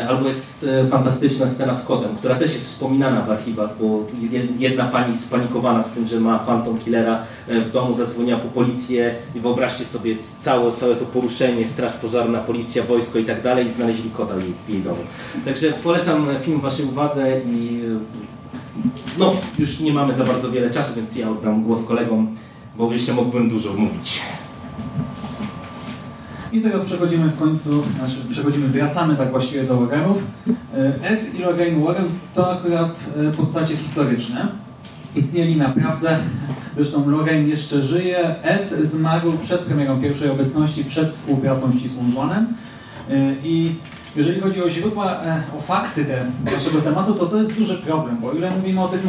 [0.10, 4.06] Albo jest fantastyczna scena z kotem, która też jest wspominana w archiwach, bo
[4.60, 9.40] jedna pani spanikowana z tym, że ma Phantom Killera w domu zadzwoniła po policję i
[9.40, 14.10] wyobraźcie sobie całe, całe to poruszenie, straż pożarna, policja, wojsko i tak dalej i znaleźli
[14.10, 14.34] kota
[14.66, 15.02] w jej domu.
[15.46, 17.82] Także polecam film Waszej uwadze i
[19.18, 22.36] no, już nie mamy za bardzo wiele czasu, więc ja oddam głos kolegom,
[22.78, 24.22] bo jeszcze mógłbym dużo mówić.
[26.52, 30.24] I teraz przechodzimy w końcu, znaczy przechodzimy, wracamy tak właściwie do Warrenów.
[31.04, 34.48] Ed i Lorraine Warren to akurat e, postacie historyczne
[35.16, 36.18] istnieli naprawdę.
[36.76, 38.36] Zresztą Lorraine jeszcze żyje.
[38.43, 42.47] Ed zmarł przed premierą pierwszej obecności, przed współpracą ścisłą z.
[43.09, 43.76] Y, I
[44.16, 47.78] jeżeli chodzi o źródła, e, o fakty te, z naszego tematu, to to jest duży
[47.78, 49.01] problem, bo o ile mówimy o tych,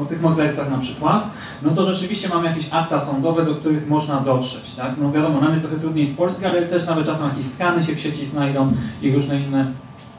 [0.00, 1.30] o tych mordercach na przykład,
[1.62, 4.74] no to rzeczywiście mamy jakieś akta sądowe, do których można dotrzeć.
[4.74, 4.92] Tak?
[4.98, 7.94] No wiadomo, nam jest trochę trudniej z Polski, ale też nawet czasem jakieś skany się
[7.94, 9.66] w sieci znajdą i różne inne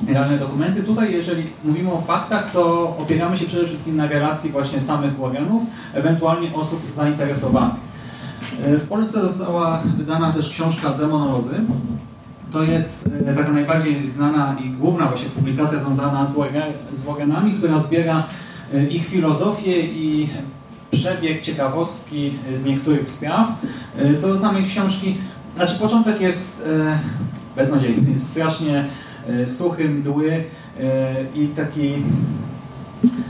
[0.07, 0.83] realne dokumenty.
[0.83, 5.63] Tutaj, jeżeli mówimy o faktach, to opieramy się przede wszystkim na relacji właśnie samych Warrenów,
[5.93, 7.91] ewentualnie osób zainteresowanych.
[8.65, 11.61] E, w Polsce została wydana też książka Demonolodzy.
[12.51, 16.25] To jest e, taka najbardziej znana i główna właśnie publikacja związana
[16.93, 18.27] z Warrenami, która zbiera
[18.73, 20.29] e, ich filozofię i
[20.91, 23.47] przebieg ciekawostki z niektórych spraw.
[24.19, 25.17] Co do samej książki,
[25.55, 26.67] znaczy początek jest
[27.55, 28.85] beznadziejny, strasznie
[29.47, 30.43] suchy, mdły
[30.79, 31.93] e, i taki...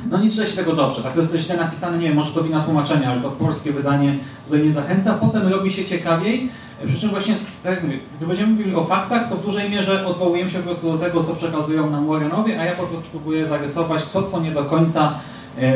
[0.10, 2.44] No nie czyta się tego dobrze, tak to jest źle napisane, nie wiem, może to
[2.44, 5.14] wina tłumaczenia, ale to polskie wydanie tutaj nie zachęca.
[5.14, 6.50] Potem robi się ciekawiej,
[6.84, 9.70] e, przy czym właśnie, tak jak mówię, gdy będziemy mówili o faktach, to w dużej
[9.70, 13.08] mierze odwołujemy się po prostu do tego, co przekazują nam Warrenowie, a ja po prostu
[13.12, 15.14] próbuję zarysować to, co nie do końca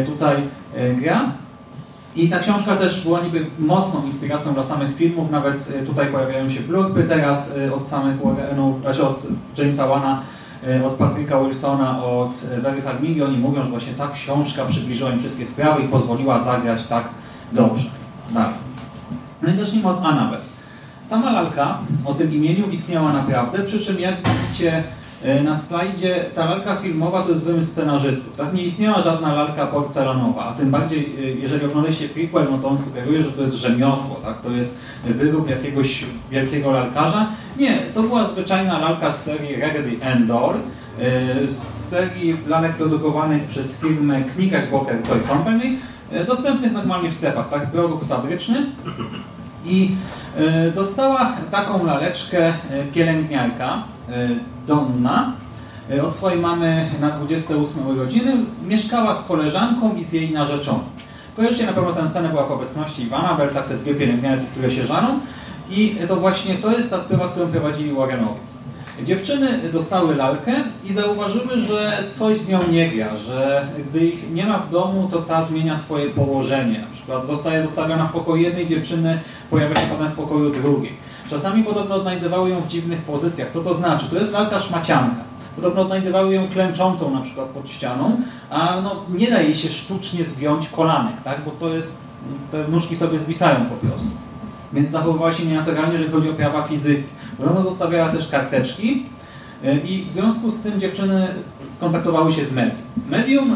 [0.06, 0.36] tutaj
[1.02, 1.32] gra.
[2.16, 6.50] I ta książka też była niby mocną inspiracją dla samych filmów, nawet e, tutaj pojawiają
[6.50, 10.22] się blurby teraz e, od samych Warrenów, znaczy od Jamesa Wana,
[10.68, 13.24] e, od Patricka Wilsona, od Very Farmigi.
[13.24, 17.04] Oni mówią, że właśnie ta książka przybliżyła im wszystkie sprawy i pozwoliła zagrać tak
[17.52, 17.90] dobrze.
[18.32, 18.56] Dalej.
[19.42, 20.44] No i zacznijmy od Annabelle.
[21.02, 24.84] Sama lalka o tym imieniu istniała naprawdę, przy czym jak widzicie
[25.44, 28.36] na slajdzie ta lalka filmowa to jest wymysł scenarzystów.
[28.36, 28.54] Tak?
[28.54, 32.78] Nie istniała żadna lalka porcelanowa, a tym bardziej, e, jeżeli oglądaliście prequel, no to on
[32.78, 34.42] sugeruje, że to jest rzemiosło, tak?
[34.42, 37.28] to jest wyrób jakiegoś wielkiego lalkarza.
[37.58, 43.78] Nie, to była zwyczajna lalka z serii Raggedy Endor, e, z serii lalek produkowanych przez
[43.78, 45.78] firmę Knickerbocker Toy Company,
[46.28, 47.72] dostępnych normalnie w sklepach, tak?
[47.72, 48.66] produkt fabryczny.
[49.66, 49.96] I
[50.76, 52.54] dostała taką laleczkę
[52.94, 53.84] pielęgniarka,
[54.68, 55.34] Donna
[55.92, 58.36] e, od swojej mamy na 28 urodziny
[58.68, 60.80] mieszkała z koleżanką i z jej narzeczoną.
[61.36, 64.72] Kojarzycie na pewno tę scenę była w obecności Iwana Bell, tak te dwie pielęgniarki, które
[64.72, 65.20] się żaną
[65.70, 68.40] i to właśnie to jest ta sprawa, którą prowadzili Warrenowi.
[69.04, 70.54] Dziewczyny dostały lalkę
[70.84, 75.10] i zauważyły, że coś z nią nie gra, że gdy ich nie ma w domu,
[75.12, 76.80] to ta zmienia swoje położenie.
[76.80, 80.94] Na przykład zostaje zostawiona w pokoju jednej dziewczyny, pojawia się potem w pokoju drugiej.
[81.30, 83.52] Czasami podobno odnajdywały ją w dziwnych pozycjach.
[83.52, 84.06] Co to znaczy?
[84.10, 85.24] To jest lalka szmacianka.
[85.56, 88.18] Podobno odnajdywały ją klęczącą na przykład pod ścianą,
[88.50, 91.46] a no, nie da jej się sztucznie zgiąć kolanek, tak?
[91.46, 91.98] bo to jest,
[92.52, 94.10] te nóżki sobie zwisają po prostu.
[94.74, 97.04] Więc zachowywała się nienaturalnie, jeżeli chodzi o prawa fizyki.
[97.38, 99.06] Podobno zostawiała też karteczki
[99.64, 101.28] e, i w związku z tym dziewczyny
[101.76, 102.78] skontaktowały się z medium.
[103.10, 103.56] Medium, e,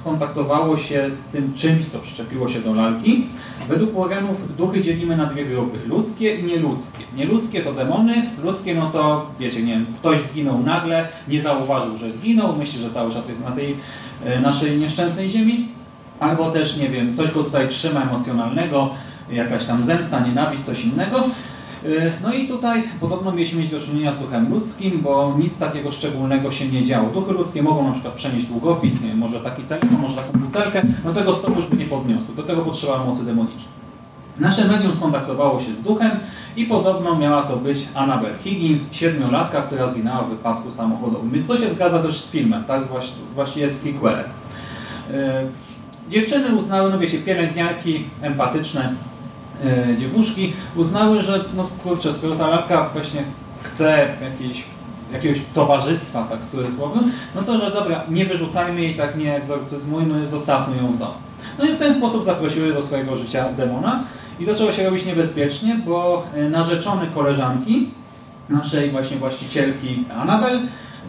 [0.00, 3.26] skontaktowało się z tym czymś, co przyczepiło się do lalki.
[3.68, 7.04] Według Warrenów duchy dzielimy na dwie grupy, ludzkie i nieludzkie.
[7.16, 12.10] Nieludzkie to demony, ludzkie no to, wiecie, nie wiem, ktoś zginął nagle, nie zauważył, że
[12.10, 13.76] zginął, myśli, że cały czas jest na tej
[14.24, 15.68] e, naszej nieszczęsnej ziemi,
[16.20, 18.90] albo też, nie wiem, coś go tutaj trzyma emocjonalnego,
[19.30, 21.24] jakaś tam zemsta, nienawiść, coś innego.
[21.84, 25.90] Y, No i tutaj podobno mieliśmy mieć do czynienia z duchem ludzkim, bo nic takiego
[25.92, 27.10] szczególnego się nie działo.
[27.10, 30.82] Duchy ludzkie mogą na przykład przenieść długopis, nie wiem, może taki telefon, może taką butelkę,
[31.04, 32.34] no tego stopu już by nie podniosły.
[32.34, 33.78] Do tego potrzeba mocy demonicznej.
[34.38, 36.10] Nasze medium skontaktowało się z duchem
[36.56, 41.30] i podobno miała to być Annabel Higgins, siedmiolatka, która zginęła w wypadku samochodowym.
[41.30, 42.82] Więc to się zgadza też z filmem, tak?
[42.82, 44.24] Właś- Właściwie z prequelem.
[45.10, 45.14] Y,
[46.10, 48.92] Dziewczyny uznały, no wiecie, pielęgniarki empatyczne e,
[49.98, 53.22] dziewuszki uznały, że no kurczę, skoro ta lalka właśnie
[53.62, 54.64] chce jakiejś,
[55.12, 57.00] jakiegoś towarzystwa, tak w cudzysłowie,
[57.34, 61.14] no to, że dobra, nie wyrzucajmy jej, tak nie egzorcyzmujmy, zostawmy ją w domu.
[61.58, 64.04] No i w ten sposób zaprosiły do swojego życia demona
[64.40, 67.90] i zaczęło się robić niebezpiecznie, bo e, narzeczony koleżanki,
[68.48, 70.60] naszej właśnie właścicielki Anabel,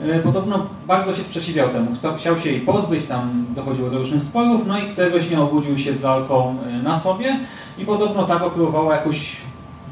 [0.09, 1.87] e, podobno bardzo się sprzeciwiał temu.
[2.17, 5.93] Chciał- się jej pozbyć, tam dochodziło do różnych sporów, no i któregoś dnia obudził się
[5.93, 7.39] z lalką e, na sobie
[7.79, 9.35] i podobno ta go próbowała jakoś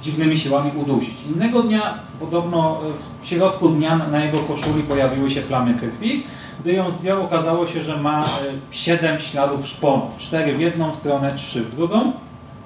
[0.02, 1.16] dziwnymi siłami udusić.
[1.36, 2.80] Innego dnia, podobno
[3.22, 6.24] e, w środku dnia na- jego koszuli pojawiły się plamy krwi.
[6.60, 8.28] Gdy ją zdjął, okazało się, że ma e,
[8.72, 10.18] siedem śladów szponów.
[10.18, 12.12] Cztery w jedną stronę, trzy w drugą.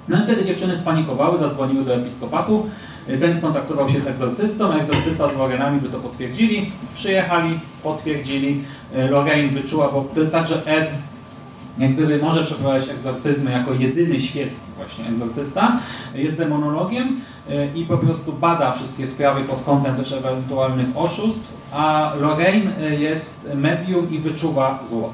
[0.08, 2.66] No i wtedy dziewczyny spanikowały, zadzwoniły do episkopatu.
[3.20, 6.72] Ten skontaktował się z egzorcystą, egzorcysta z Lorenami by to potwierdzili.
[6.94, 8.64] Przyjechali, potwierdzili.
[9.10, 10.90] Lorraine wyczuła, bo to jest tak, że Ed
[11.78, 15.78] jak gdyby może przeprowadzać egzorcyzmy jako jedyny świecki właśnie egzorcysta,
[16.14, 17.20] jest demonologiem
[17.50, 22.96] y, i po prostu bada wszystkie sprawy pod kątem też ewentualnych oszustw, a Lorraine y,
[22.96, 25.12] jest medium i wyczuwa zło.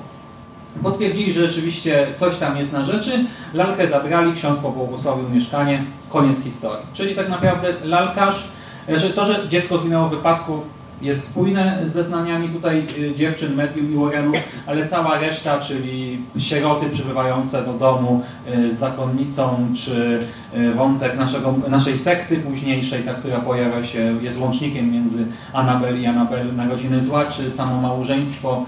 [0.82, 6.86] Potwierdzili, że rzeczywiście coś tam jest na rzeczy, lalkę zabrali, ksiądz pobłogosławił mieszkanie, koniec historii.
[6.92, 8.48] Czyli tak naprawdę lalkarz,
[8.88, 10.60] że to, że dziecko zginęło w wypadku
[11.02, 14.36] jest spójne z zeznaniami tutaj y, dziewczyn, medium i Warrenów,
[14.66, 18.22] ale cała reszta, czyli sieroty przybywające do domu
[18.56, 20.20] y, z zakonnicą, czy
[20.56, 26.06] y, wątek naszego, naszej sekty późniejszej, ta, która pojawia się, jest łącznikiem między Anabel i
[26.06, 28.64] Anabel Narodziny Zła, czy samo małżeństwo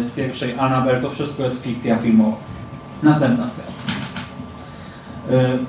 [0.00, 2.36] z pierwszej Anabel, to wszystko jest fikcja filmowa.
[3.02, 3.44] Następna.
[3.44, 3.46] Y,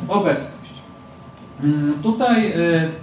[0.07, 0.73] Obecność.
[1.63, 2.53] Mm, Tutaj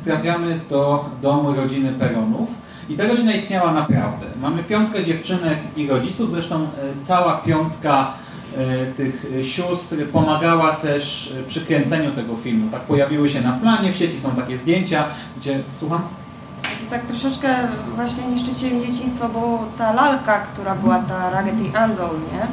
[0.05, 2.49] trafiamy do domu rodziny Peronów
[2.91, 4.27] i ta rodzina istniała naprawdę.
[4.41, 6.69] Mamy piątkę dziewczynek i rodziców, zresztą y,
[7.03, 8.13] cała piątka
[8.53, 12.71] y, tych y, sióstr pomagała też przy kręceniu tego filmu.
[12.71, 15.05] Tak pojawiły się na planie, w sieci są takie zdjęcia,
[15.37, 16.03] gdzie, słucham?
[16.63, 17.55] To tak troszeczkę
[17.95, 22.47] właśnie niszczycie im dzieciństwo, bo ta lalka, która była ta Raggedy Andol, nie?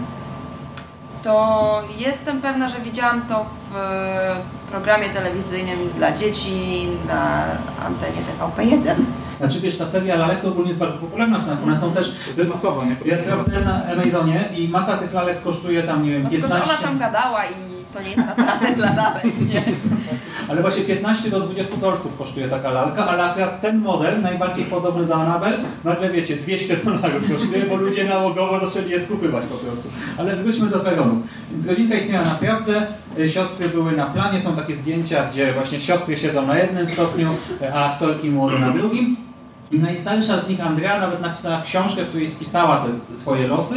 [1.23, 4.35] To jestem pewna, że widziałam to w e,
[4.71, 7.43] programie telewizyjnym dla dzieci na
[7.85, 8.95] antenie TVP1.
[9.38, 11.63] Znaczy wiesz, ta seria lalek to ogólnie jest bardzo popularna w Stanach.
[11.63, 12.11] One są też...
[12.35, 12.95] To jest masowo, nie?
[13.05, 16.53] Ja sprawdzałem na Amazonie i masa tych lalek kosztuje tam, nie wiem, No tylko, że
[16.53, 16.73] 15...
[16.73, 17.53] ona tam gadała i
[17.93, 19.23] to nie jest naturalne dla lalek,
[19.53, 19.63] nie?
[20.49, 25.05] Ale właśnie 15 do 20 dolców kosztuje taka lalka, ale akurat ten model, najbardziej podobny
[25.05, 29.89] do Annabel, nagle wiecie, 200 dolarów kosztuje, bo ludzie nałogowo zaczęli je skupywać po prostu.
[30.17, 31.17] Ale wróćmy do peronów.
[31.51, 32.81] Więc godzinka istniała naprawdę,
[33.19, 37.31] y, siostry były na planie, są takie zdjęcia, gdzie właśnie siostry siedzą na jednym stopniu,
[37.61, 39.26] y, a aktorki młode na drugim.
[39.72, 43.76] Najstarsza z nich, Andrea, nawet napisała książkę, w której spisała te swoje losy.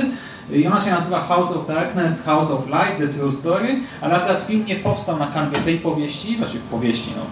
[0.52, 4.44] I ona się nazywa House of Darkness, House of Light, The True Story, ale akurat
[4.46, 7.22] film nie powstał na kanwie tej powieści, właściwie powieści, no,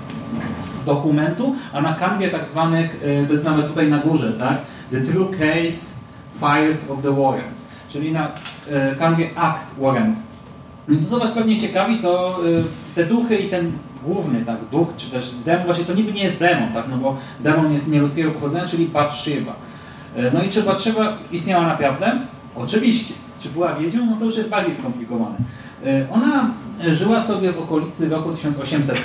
[0.95, 4.59] dokumentu, a na kanwie tak zwanych, y, to jest nawet tutaj na górze, tak?
[4.91, 6.01] The True Case
[6.41, 10.15] Files of the Warrens, czyli na y, kanwie Act Warren.
[10.89, 13.73] No to co Was pewnie ciekawi, to y, te duchy i ten
[14.05, 17.16] główny, tak, duch, czy też demon, właśnie to niby nie jest demon, tak, no bo
[17.40, 19.53] demon jest nieludzkiego pochodzenia, czyli Bathsheba.
[20.18, 22.12] Y, No i czy Bathsheba istniała naprawdę?
[22.57, 23.14] Oczywiście.
[23.40, 24.07] Czy była wiedźmą?
[24.07, 25.36] No to już jest bardziej skomplikowane.
[25.86, 26.51] Y, Ona
[26.92, 28.96] żyła sobie w okolicy roku 1800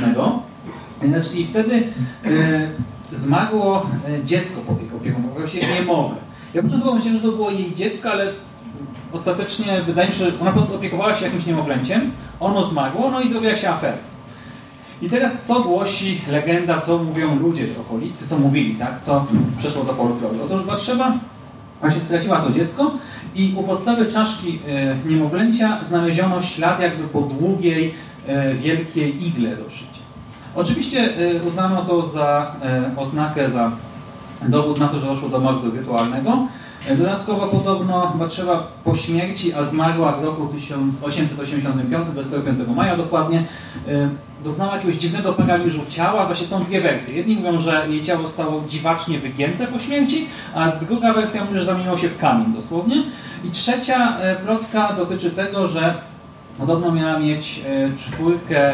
[1.07, 2.69] Znaczy, I wtedy y,
[3.11, 3.89] zmarło
[4.23, 6.17] dziecko pod jej opieką, właściwie niemowlę.
[6.53, 8.33] Ja początkowo myślałem, że to było jej dziecko, ale
[9.11, 13.21] ostatecznie wydaje mi się, że ona po prostu opiekowała się jakimś niemowlęciem, ono zmarło, no
[13.21, 13.97] i zrobiła się aferę.
[15.01, 19.01] I teraz co głosi legenda, co mówią ludzie z okolicy, co mówili, tak?
[19.01, 19.25] Co
[19.57, 20.35] przeszło do folkloru?
[20.45, 21.13] Otóż Batrzeba
[21.81, 22.91] właśnie straciła to dziecko
[23.35, 27.93] i u podstawy czaszki e, niemowlęcia znaleziono ślad jakby po długiej,
[28.27, 30.03] e, wielkiej igle do szycia.
[30.55, 32.55] Oczywiście e, uznano to za
[32.97, 33.71] oznakę, za
[34.41, 36.47] dowód na to, że doszło do mordu rytualnego,
[36.91, 43.43] Dodatkowo podobno Batrzeba po śmierci, a zmarła w roku 1885, 25 maja dokładnie,
[44.43, 46.25] doznała jakiegoś dziwnego paraliżu ciała.
[46.25, 47.15] Właśnie są dwie wersje.
[47.15, 51.65] Jedni mówią, że jej ciało zostało dziwacznie wygięte po śmierci, a druga wersja mówi, że
[51.65, 53.03] zamieniło się w kamień dosłownie.
[53.43, 55.93] I trzecia plotka dotyczy tego, że
[56.57, 57.61] podobno miała mieć
[57.97, 58.73] czwórkę,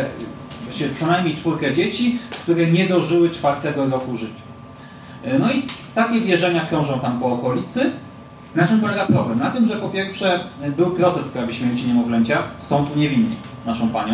[1.00, 4.50] co najmniej czwórkę dzieci, które nie dożyły czwartego roku życia.
[5.40, 5.64] No i
[5.96, 7.92] takie wierzenia krążą tam po okolicy.
[8.56, 9.40] Na czym polega problem?
[9.40, 10.40] Na tym, że po pierwsze
[10.78, 13.36] był proces w sprawie śmierci niemowlęcia, są tu niewinni
[13.66, 14.14] naszą panią,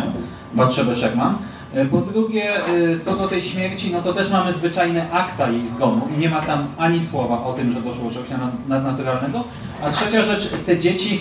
[0.54, 1.38] Batrzebę Szekman.
[1.90, 2.52] Po drugie,
[3.04, 6.40] co do tej śmierci, no to też mamy zwyczajne akta jej zgonu i nie ma
[6.40, 8.28] tam ani słowa o tym, że doszło do czegoś
[8.68, 9.44] nadnaturalnego.
[9.82, 11.20] A trzecia rzecz, te dzieci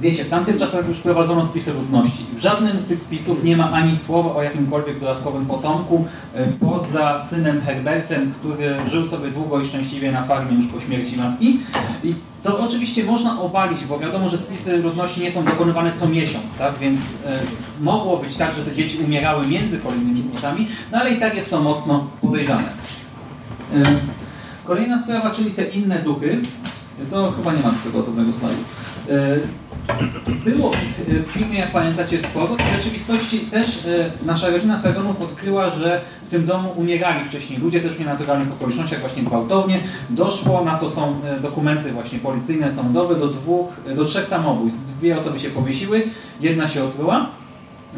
[0.00, 2.24] Wiecie, w tamtych czasach już prowadzono spisy ludności.
[2.36, 7.18] W żadnym z tych spisów nie ma ani słowa o jakimkolwiek dodatkowym potomku, e, poza
[7.18, 11.60] synem Herbertem, który żył sobie długo i szczęśliwie na farmie już po śmierci matki.
[12.04, 16.44] I to oczywiście można obalić, bo wiadomo, że spisy ludności nie są dokonywane co miesiąc,
[16.58, 16.78] tak?
[16.80, 17.40] więc e,
[17.80, 21.50] mogło być tak, że te dzieci umierały między kolejnymi spisami, no ale i tak jest
[21.50, 22.68] to mocno podejrzane.
[23.74, 23.84] E,
[24.64, 26.40] kolejna sprawa, czyli te inne duchy,
[27.10, 28.64] to chyba nie ma tego osobnego slajdu.
[29.88, 32.56] E, było ich w filmie, jak pamiętacie, sporo.
[32.56, 37.80] W rzeczywistości też e, nasza rodzina Peronów odkryła, że w tym domu umierali wcześniej ludzie
[37.80, 39.80] też w nienaturalnych okolicznościach, właśnie gwałtownie.
[40.10, 44.80] Doszło, na co są e, dokumenty właśnie policyjne, sądowe, do dwóch, do trzech samobójstw.
[44.98, 46.02] Dwie osoby się powiesiły,
[46.40, 47.26] jedna się otruła.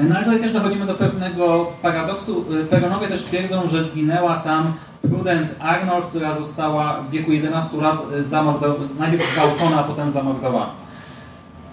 [0.00, 2.44] No ale tutaj też dochodzimy do pewnego paradoksu.
[2.70, 4.72] Peronowie też twierdzą, że zginęła tam
[5.02, 8.02] Prudence Arnold, która została w wieku 11 lat
[8.98, 10.85] najpierw zgwałcona, a potem zamordowana.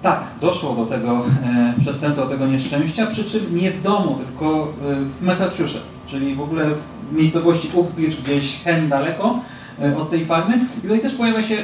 [0.03, 4.67] Tak, doszło do tego e, przestępstwa, do tego nieszczęścia, przy czym nie w domu, tylko
[4.91, 9.39] e, w Massachusetts, czyli w ogóle w miejscowości Uxbridge, gdzieś hen daleko
[9.81, 10.65] e, od tej farmy.
[10.77, 11.55] I tutaj też pojawia się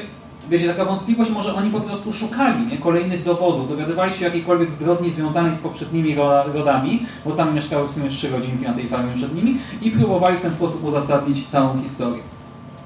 [0.50, 5.10] wiecie, taka wątpliwość, może oni po prostu szukali nie, kolejnych dowodów, dowiadywali się jakiejkolwiek zbrodni
[5.10, 6.16] związanej z poprzednimi
[6.54, 10.38] rodami, bo tam mieszkały w sumie trzy godzinki na tej farmie przed nimi i próbowali
[10.38, 12.22] w ten sposób uzasadnić całą historię.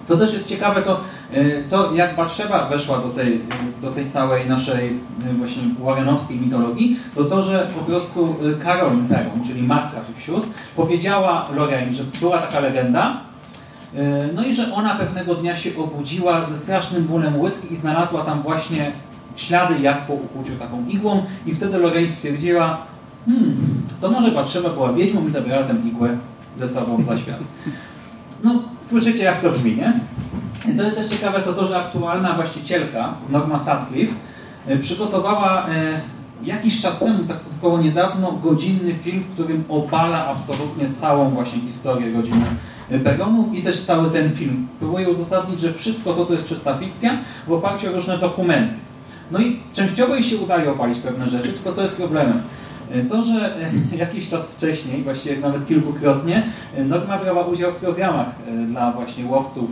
[0.06, 1.00] Co też jest ciekawe, to,
[1.70, 3.42] to jak Batrzeba weszła do tej,
[3.82, 8.92] do tej całej naszej e, właśnie warrenowskiej mitologii, to to, że po prostu e, Karol
[9.10, 13.22] Peron, czyli matka tych sióstr, powiedziała Lorraine, że była taka legenda,
[14.36, 18.42] no i że ona pewnego dnia się obudziła ze strasznym bólem łydki i znalazła tam
[18.42, 18.92] właśnie
[19.36, 22.78] ślady jak po ukłuciu taką igłą i wtedy Lorraine stwierdziła,
[23.26, 23.56] hmm,
[24.02, 26.18] to może Batrzeba była wiedźmą i zabrała tę igłę
[26.60, 27.40] ze sobą za świat.
[28.44, 30.00] No, słyszycie jak to brzmi, nie?
[30.78, 34.16] Co jest też ciekawe, to to, że aktualna właścicielka, Norma Sutcliffe,
[34.68, 36.02] e, przygotowała e,
[36.44, 42.14] jakiś czas temu, tak stosunkowo niedawno, godzinny film, w którym obala absolutnie całą właśnie historię
[42.14, 42.46] rodziny
[42.92, 44.68] Begonów i też cały ten film.
[44.80, 48.76] Próbuje uzasadnić, że wszystko to, to jest czysta fikcja w oparciu o różne dokumenty.
[49.32, 52.42] No i częściowo jej się udaje opalić pewne rzeczy, tylko co jest problemem?
[52.92, 53.56] E, to, że
[53.98, 56.44] jakiś czas wcześniej, właściwie nawet kilkukrotnie,
[56.78, 58.28] Norma brała udział w programach
[58.68, 59.70] dla właśnie łowców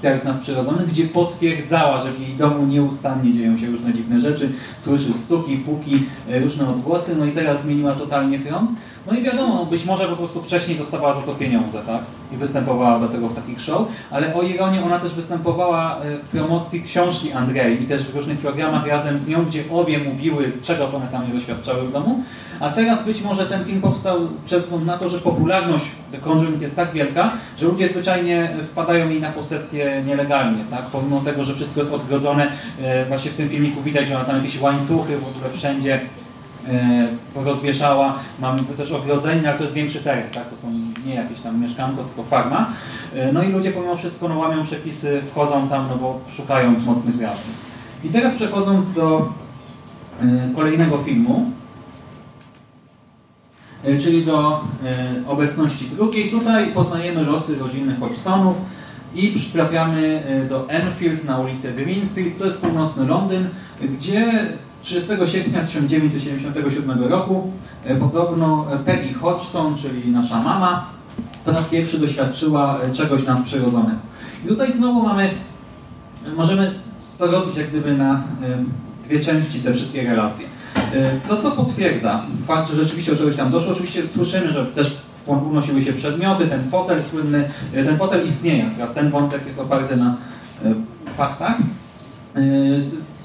[0.00, 5.14] zjawisk nadprzyrodzonych, gdzie potwierdzała, że w jej domu nieustannie dzieją się różne dziwne rzeczy, słyszy
[5.14, 8.70] stuki, puki, różne odgłosy, no i teraz zmieniła totalnie front.
[9.06, 12.00] No i wiadomo, być może po prostu wcześniej dostawała za to pieniądze, tak?
[12.32, 16.82] I występowała do tego w takich show, ale o ironię ona też występowała w promocji
[16.82, 21.06] książki Andrzej i też w różnych programach razem z nią, gdzie obie mówiły, czego one
[21.06, 22.22] tam nie doświadczały w domu.
[22.60, 26.62] A teraz być może ten film powstał przez wzgląd na to, że popularność The Conjuring
[26.62, 30.86] jest tak wielka, że ludzie zwyczajnie wpadają jej na posesję nielegalnie, tak?
[30.86, 32.52] Pomimo tego, że wszystko jest odgrodzone,
[32.82, 36.25] e, właśnie w tym filmiku widać, że ona tam jakieś łańcuchy w ogóle wszędzie e,
[37.34, 38.18] rozwieszała.
[38.40, 40.48] Mamy też ogrodzenie, ale to jest większy teren, tak?
[40.48, 40.72] To są
[41.06, 42.72] nie jakieś tam mieszkanko, tylko farma.
[43.14, 47.16] E, no i ludzie pomimo wszystko no, łamią przepisy, wchodzą tam, no bo szukają mocnych
[47.16, 47.66] gwiazdów.
[48.04, 49.32] I teraz przechodząc do
[50.54, 51.50] kolejnego filmu,
[53.86, 56.30] E, czyli do e, obecności drugiej.
[56.30, 58.60] Tutaj poznajemy losy rodziny Hodgsonów
[59.14, 62.38] i trafiamy e, do Enfield na ulicę Green Street.
[62.38, 63.48] To jest północny Londyn,
[63.82, 64.46] gdzie
[64.86, 67.52] 30 sierpnia 1977 roku
[68.00, 70.86] podobno Peggy Hodgson, czyli nasza mama,
[71.44, 73.98] po raz pierwszy doświadczyła czegoś nadprzyrodzonego.
[74.44, 75.30] I tutaj znowu mamy,
[76.36, 76.74] możemy
[77.18, 78.22] to rozbić jak gdyby na
[79.04, 80.46] dwie części te wszystkie relacje.
[80.92, 84.96] E, to, co potwierdza fakt, że rzeczywiście do czegoś tam doszło, oczywiście słyszymy, że też
[85.26, 90.16] unosiły się przedmioty, ten fotel słynny, e, ten fotel istnieje, ten wątek jest oparty na
[90.64, 90.74] e,
[91.16, 91.56] faktach.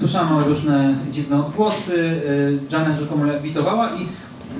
[0.02, 2.22] Słyszano różne dziwne odgłosy,
[2.72, 4.08] Janet rzekomo lewitowała i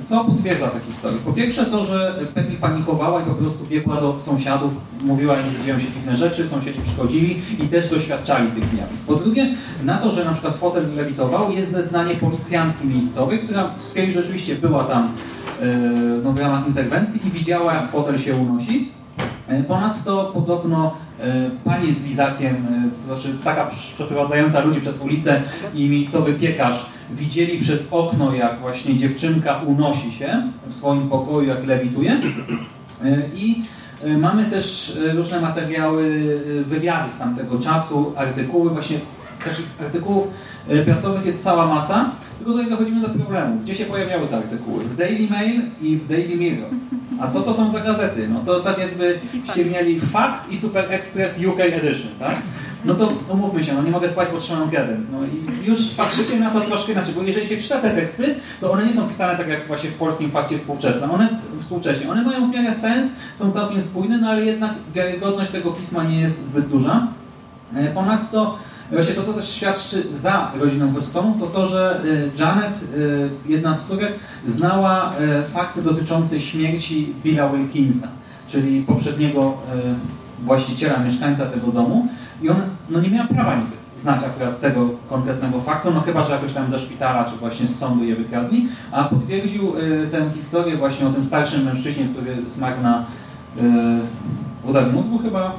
[0.06, 1.18] co potwierdza tę historię?
[1.24, 4.74] Po pierwsze to, że Penny panikowała i po prostu biegła do sąsiadów,
[5.04, 9.06] mówiła im, że dzieją się dziwne rzeczy, sąsiedzi przychodzili i też doświadczali tych zjawisk.
[9.06, 9.46] Po drugie,
[9.84, 14.54] na to, że na przykład fotel lewitował, jest zeznanie policjantki miejscowej, która twierdzi, że rzeczywiście
[14.54, 15.04] była tam
[15.60, 15.66] e,
[16.24, 18.92] no, w ramach interwencji i widziała, jak fotel się unosi.
[19.48, 20.96] E, Ponadto podobno
[21.64, 25.42] pani z lizakiem, e, to znaczy taka przeprowadzająca ludzi przez ulicę
[25.74, 31.66] i miejscowy piekarz widzieli przez okno, jak właśnie dziewczynka unosi się w swoim pokoju, jak
[31.66, 32.12] lewituje.
[33.04, 33.62] E, I
[34.02, 38.98] e, mamy też e, różne materiały, e, wywiady z tamtego czasu, artykuły, właśnie
[39.44, 40.28] takich artykułów
[40.68, 43.60] e, prasowych jest cała masa, tylko tutaj dochodzimy do problemu.
[43.62, 44.80] Gdzie się pojawiały te artykuły?
[44.80, 46.70] W Daily Mail i w Daily Mirror.
[47.20, 48.28] A co to są za gazety?
[48.28, 49.20] No to tak jakby
[49.52, 52.36] ściągnęli Fact i Super Express UK Edition, tak?
[52.84, 55.04] No to umówmy się, no nie mogę spać, bo trzymam kredens.
[55.12, 58.72] No i już patrzycie na to troszkę inaczej, bo jeżeli się czyta te teksty, to
[58.72, 61.10] one nie są pisane tak jak właśnie w polskim fakcie współczesnym.
[61.10, 61.28] One
[61.60, 62.10] współcześnie.
[62.10, 66.20] One mają w miarę sens, są całkiem spójne, no ale jednak wiarygodność tego pisma nie
[66.20, 67.06] jest zbyt duża.
[67.76, 67.94] E,
[68.92, 73.30] Ponadto Właśnie to, co też świadczy za rodziną Hodgsonów, to to, że y, Janet, y,
[73.46, 74.12] jedna z córek,
[74.46, 78.08] znała y, fakty dotyczące śmierci Billa Wilkinsa,
[78.48, 79.56] czyli poprzedniego
[80.44, 82.08] właściciela, mieszkańca tego domu.
[82.42, 82.56] I on
[82.90, 86.70] no, nie miała prawa niby znać akurat tego konkretnego faktu, no chyba, że jakoś tam
[86.70, 89.72] ze szpitala, czy właśnie z sądu je wykradli, a potwierdził
[90.10, 93.04] tę historię właśnie o tym starszym mężczyźnie, który zmarł na
[94.64, 95.52] udar mózgu chyba,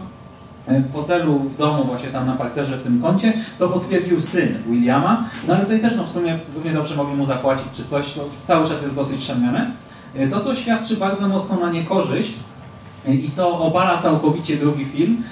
[0.67, 5.25] w fotelu w domu, właśnie tam na parterze w tym kącie, to potwierdził syn Williama,
[5.47, 8.25] no ale tutaj też no w sumie równie dobrze mogli mu zapłacić czy coś, to
[8.41, 9.71] cały czas jest dosyć szamiane.
[10.31, 12.33] To, co świadczy bardzo mocno na niekorzyść
[13.07, 15.23] i co obala całkowicie drugi film,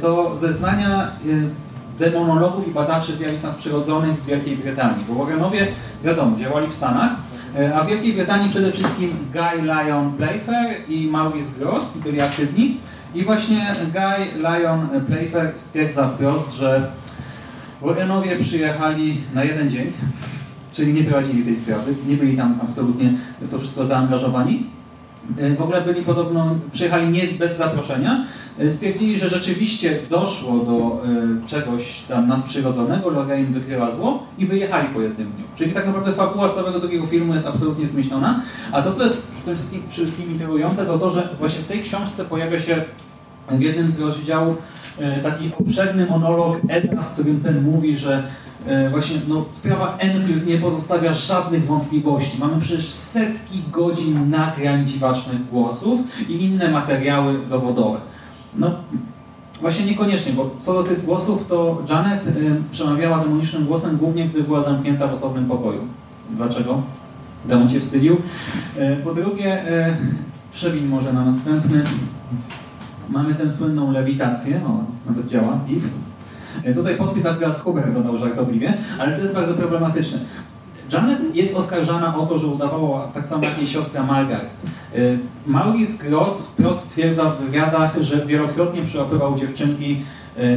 [0.00, 1.10] to zeznania
[1.98, 5.04] demonologów i badaczy zjawisk nadprzyrodzonych z Wielkiej Brytanii.
[5.08, 5.66] Bo Warrenowie,
[6.04, 7.10] wiadomo, działali w Stanach,
[7.74, 12.78] a w Wielkiej Brytanii przede wszystkim Guy Lyon Playfair i Maurice Gross byli aktywni.
[13.14, 16.90] I właśnie Guy Lyon Playfair stwierdza wprost, że
[17.82, 19.92] Warrenowie przyjechali na jeden dzień,
[20.72, 24.66] czyli nie prowadzili tej sprawy, nie byli tam absolutnie w to wszystko zaangażowani.
[25.58, 28.24] W ogóle byli podobno, przyjechali nie bez zaproszenia.
[28.68, 31.02] Stwierdzili, że rzeczywiście doszło do
[31.44, 35.44] y, czegoś tam nadprzyrodzonego, Lorraine wykryła zło i wyjechali po jednym dniu.
[35.56, 38.42] Czyli tak naprawdę fabuła całego drugiego filmu jest absolutnie zmyślona.
[38.72, 40.38] A to, co jest tym wszystkim, wszystkim
[40.86, 42.84] to to, że właśnie w tej książce pojawia się
[43.50, 44.62] w jednym z rozdziałów
[45.18, 48.22] y, taki obszerny monolog Edna, w którym ten mówi, że
[48.90, 52.38] Właśnie no, sprawa Enfield nie pozostawia żadnych wątpliwości.
[52.38, 57.98] Mamy przecież setki godzin nagrań dziwacznych głosów i inne materiały dowodowe.
[58.54, 58.74] No,
[59.60, 62.32] właśnie niekoniecznie, bo co do tych głosów, to Janet y,
[62.70, 65.80] przemawiała demonicznym głosem głównie, gdy była zamknięta w osobnym pokoju.
[66.30, 66.82] Dlaczego?
[67.48, 68.14] Demon cię wstydził.
[68.14, 69.96] Y, po drugie, y,
[70.52, 71.84] przebiń może na następny.
[73.08, 75.88] Mamy tę słynną lewitację, o, nawet działa, if.
[76.74, 80.18] Tutaj podpis akurat Huber dodał żartobliwie, ale to jest bardzo problematyczne.
[80.92, 84.50] Janet jest oskarżana o to, że udawała tak samo jak jej siostra Margaret.
[85.46, 90.02] Maurice Gross wprost stwierdza w wywiadach, że wielokrotnie przyłapywał dziewczynki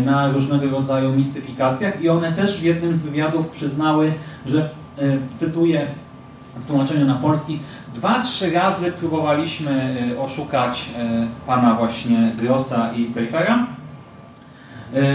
[0.06, 4.14] na różnego rodzaju mistyfikacjach i one też w jednym z wywiadów przyznały,
[4.46, 4.70] że,
[5.36, 5.88] cytuję
[6.56, 7.60] w tłumaczeniu na polski,
[7.96, 10.90] dwa, trzy razy próbowaliśmy oszukać
[11.48, 13.68] pana właśnie Grossa i Playfaira,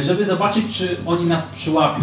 [0.02, 2.02] żeby zobaczyć, czy oni nas przyłapią.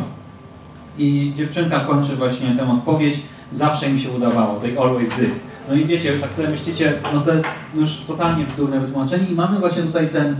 [0.97, 3.19] I dziewczynka kończy właśnie tę odpowiedź,
[3.51, 5.34] zawsze im się udawało, they always did.
[5.69, 9.59] No i wiecie, tak sobie myślicie, no to jest już totalnie bzdurne wytłumaczenie i mamy
[9.59, 10.36] właśnie tutaj ten,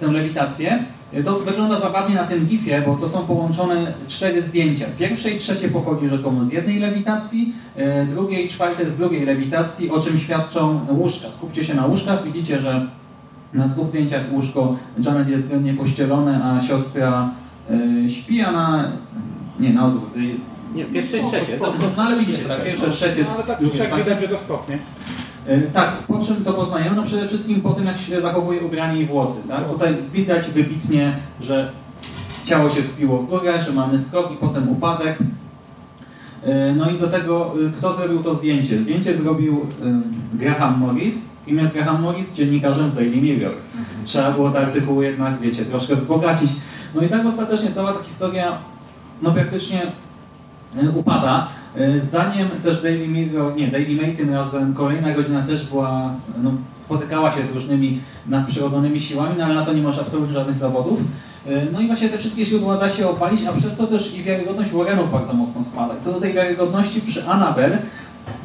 [0.00, 0.84] tę lewitację.
[1.24, 4.86] To wygląda zabawnie na tym gifie, bo to są połączone cztery zdjęcia.
[4.98, 7.54] Pierwsze i trzecie pochodzi rzekomo z jednej lewitacji,
[8.08, 11.28] drugie i czwarte z drugiej lewitacji, o czym świadczą łóżka.
[11.28, 12.86] Skupcie się na łóżkach, widzicie, że
[13.54, 17.30] na dwóch zdjęciach łóżko Janet jest względnie pościelone, a siostra
[18.04, 18.92] y, śpi, a na...
[19.60, 20.10] nie, na odwrót.
[20.74, 21.58] Nie, pierwsze i trzecie.
[21.60, 23.24] No, no ale widzicie, tak, pierwsze, trzecie...
[23.24, 24.04] No, ale tak, drugie, czwarte.
[24.04, 24.74] widać, że to skok, nie?
[24.74, 24.78] Y,
[25.72, 26.96] Tak, po czym to poznajemy?
[26.96, 29.40] No przede wszystkim po tym, jak się zachowuje ubranie i włosy.
[29.48, 29.68] Tak?
[29.68, 31.70] Tutaj widać wybitnie, że
[32.44, 35.18] ciało się wspiło w górę, że mamy skok i potem upadek.
[35.20, 38.80] Y, No i do tego, y, kto zrobił to zdjęcie?
[38.80, 39.66] Zdjęcie zrobił
[40.34, 41.24] Graham Morris.
[41.46, 42.34] Kim jest Graham Morris?
[42.34, 43.52] Dziennikarzem z Daily Mirror.
[44.04, 46.50] Trzeba było te artykuły jednak, wiecie, troszkę wzbogacić.
[46.94, 48.58] No i tak ostatecznie cała ta historia,
[49.22, 49.82] no praktycznie
[50.94, 51.48] upada.
[51.78, 56.52] Y, Zdaniem też Daily Mirror, nie, Daily Mail tym razem kolejna godzina też była, no,
[56.74, 61.00] spotykała się z różnymi nadprzyrodzonymi siłami, no ale na to nie masz absolutnie żadnych dowodów.
[61.46, 64.22] Y, No i właśnie te wszystkie źródła da się opalić, a przez to też i
[64.22, 65.94] wiarygodność Warrenów bardzo mocno spada.
[66.00, 67.78] Co do tej wiarygodności przy Annabelle,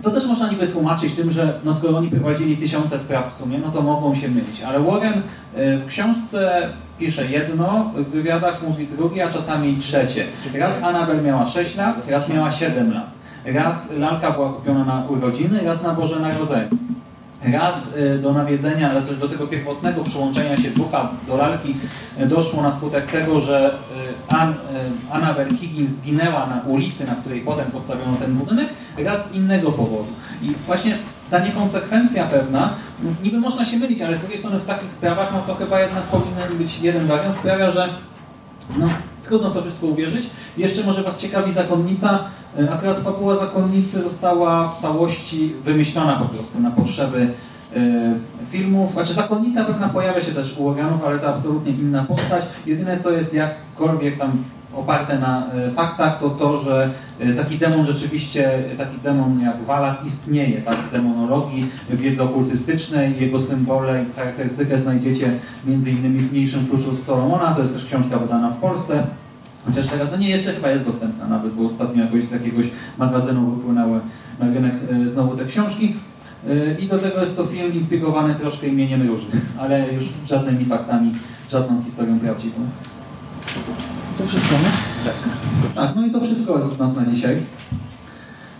[0.03, 3.59] To też można niby tłumaczyć tym, że no skoro oni prowadzili tysiące spraw w sumie,
[3.65, 4.61] no to mogą się mylić.
[4.61, 5.21] Ale Warren
[5.55, 6.69] e, w książce
[6.99, 10.25] pisze jedno, w wywiadach mówi drugie, a czasami trzecie.
[10.53, 13.09] Raz Anabel miała 6 lat, raz miała 7 lat.
[13.45, 16.69] Raz lalka była kupiona na urodziny, raz na Boże Narodzenie.
[17.53, 21.75] Raz y, do nawiedzenia, do tego pierwotnego przyłączenia się ducha do lalki
[22.21, 23.77] y, doszło na skutek tego, że
[24.31, 28.67] y, Annabel Higgins zginęła na ulicy, na której potem postawiono ten budynek,
[28.97, 30.07] raz z innego powodu.
[30.41, 30.97] I właśnie
[31.31, 32.73] ta niekonsekwencja pewna,
[33.23, 36.03] niby można się mylić, ale z drugiej strony w takich sprawach, no to chyba jednak
[36.03, 37.89] powinien być jeden wariant, sprawia, że
[38.77, 38.89] no,
[39.25, 40.29] trudno w to wszystko uwierzyć.
[40.57, 42.19] Jeszcze może Was ciekawi zakonnica.
[42.59, 47.33] E, Akurat fabuła zakonnicy została w całości wymyślona po prostu na potrzeby
[47.75, 47.79] e,
[48.51, 48.91] filmów.
[48.91, 52.45] Znaczy zakonnica pewna pojawia się też u organów, ale to absolutnie inna postać.
[52.65, 54.43] Jedyne co jest jakkolwiek tam
[54.75, 60.05] oparte na e, faktach, to to, że e, taki demon rzeczywiście, taki demon jak Walak
[60.05, 65.31] istnieje, tak, w demonologii, w wiedzy okultystycznej, jego symbole i charakterystykę znajdziecie
[65.67, 69.03] innymi w mniejszym kluczu z Solomona, to jest też książka wydana w Polsce.
[69.65, 72.65] Chociaż teraz, no nie, jeszcze chyba jest dostępna nawet, bo ostatnio jakoś z jakiegoś
[72.97, 73.99] magazynu wypłynęły
[74.39, 75.95] na rynek e, znowu te książki.
[76.79, 79.25] I do tego jest to film inspirowany troszkę imieniem Róży,
[79.61, 81.15] ale już żadnymi faktami,
[81.49, 82.59] żadną historią prawdziwą.
[84.17, 84.71] To wszystko, nie?
[85.05, 85.15] Tak.
[85.75, 87.37] Tak, no i to wszystko od nas na dzisiaj.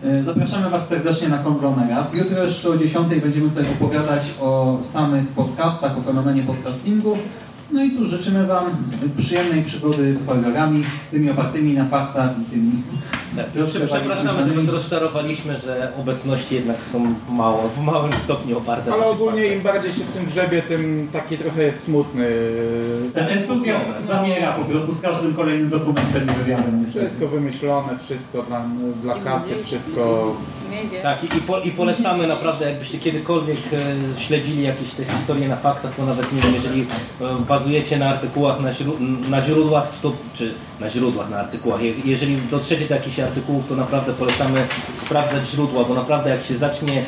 [0.03, 2.13] E, Zapraszamy Was serdecznie na konglomerat.
[2.13, 7.17] Jutro jeszcze o 10 będziemy tutaj opowiadać o samych podcastach, o fenomenie podcastingu.
[7.71, 8.65] No i cóż, życzymy Wam
[9.17, 12.71] przyjemnej przygody z horrorami, tymi opartymi na faktach i tymi...
[13.35, 18.93] Tak, troszkę przepraszamy, że was rozczarowaliśmy, że obecności jednak są mało, w małym stopniu oparte
[18.93, 19.57] Ale na ogólnie faktach.
[19.57, 22.29] im bardziej się w tym grzebie, tym taki trochę jest smutny.
[23.13, 27.05] Ten entuzjazm zamiera po prostu z każdym kolejnym dokumentem i wywiadem niestety.
[27.05, 28.65] Wszystko wymyślone, wszystko dla,
[29.03, 30.35] dla kasy, wszystko...
[31.03, 35.55] Tak, i, i, po, i polecamy naprawdę, jakbyście kiedykolwiek e, śledzili jakieś te historie na
[35.55, 36.85] faktach, to nawet nie wiem, jeżeli e,
[37.47, 38.91] bazujecie na artykułach, na, źró
[39.29, 43.67] na źródłach, czy, to, czy na źródłach, na artykułach, Je, jeżeli dotrzecie do jakichś artykułów,
[43.69, 44.67] to naprawdę polecamy
[44.97, 47.03] sprawdzać źródła, bo naprawdę jak się zacznie, e,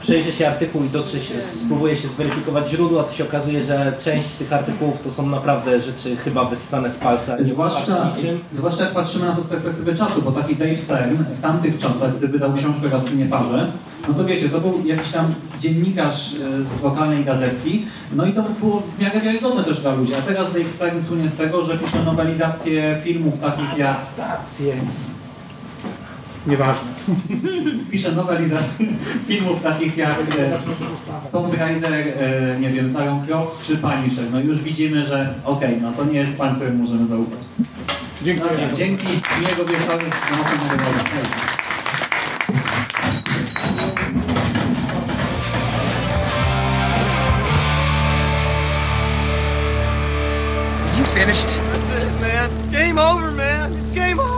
[0.00, 1.34] przejrzy się artykuł i dotrze się,
[1.64, 5.80] spróbuje się zweryfikować źródła, to się okazuje, że część z tych artykułów to są naprawdę
[5.80, 7.36] rzeczy chyba wyssane z palca.
[7.40, 8.10] Zwłaszcza,
[8.52, 12.16] zwłaszcza jak patrzymy na to z perspektywy czasu, bo taki Dave Stern w tamtych czasach,
[12.18, 13.72] gdy wydał książkę Jaskinie Parze,
[14.08, 18.42] no to wiecie, to był jakiś tam dziennikarz e, z lokalnej gazetki, no i to
[18.60, 20.14] było w miarę wiarygodne też dla ludzi.
[20.14, 23.98] A teraz Dave Stern słynie z tego, że pisze nowelizacje filmów takich jak...
[23.98, 24.74] Adaptacje.
[26.48, 26.88] Nieważne.
[27.90, 28.86] Pisze nowelizacje
[29.26, 30.58] filmów takich jak e,
[31.32, 34.24] Tomb Raider, e, nie wiem, Starą Croft czy Punisher.
[34.32, 37.38] No już widzimy, że okej, no to nie jest pan, któremu możemy zaufać.
[38.22, 38.50] Dziękuję.
[38.50, 39.06] Dobra, dzięki,
[39.40, 40.84] miłego wieczoru, do następnego.
[41.12, 41.24] Hej.
[50.98, 51.48] You finished?
[51.48, 52.70] That's it, man.
[52.72, 53.72] Game over, man.
[53.72, 54.37] It's game over.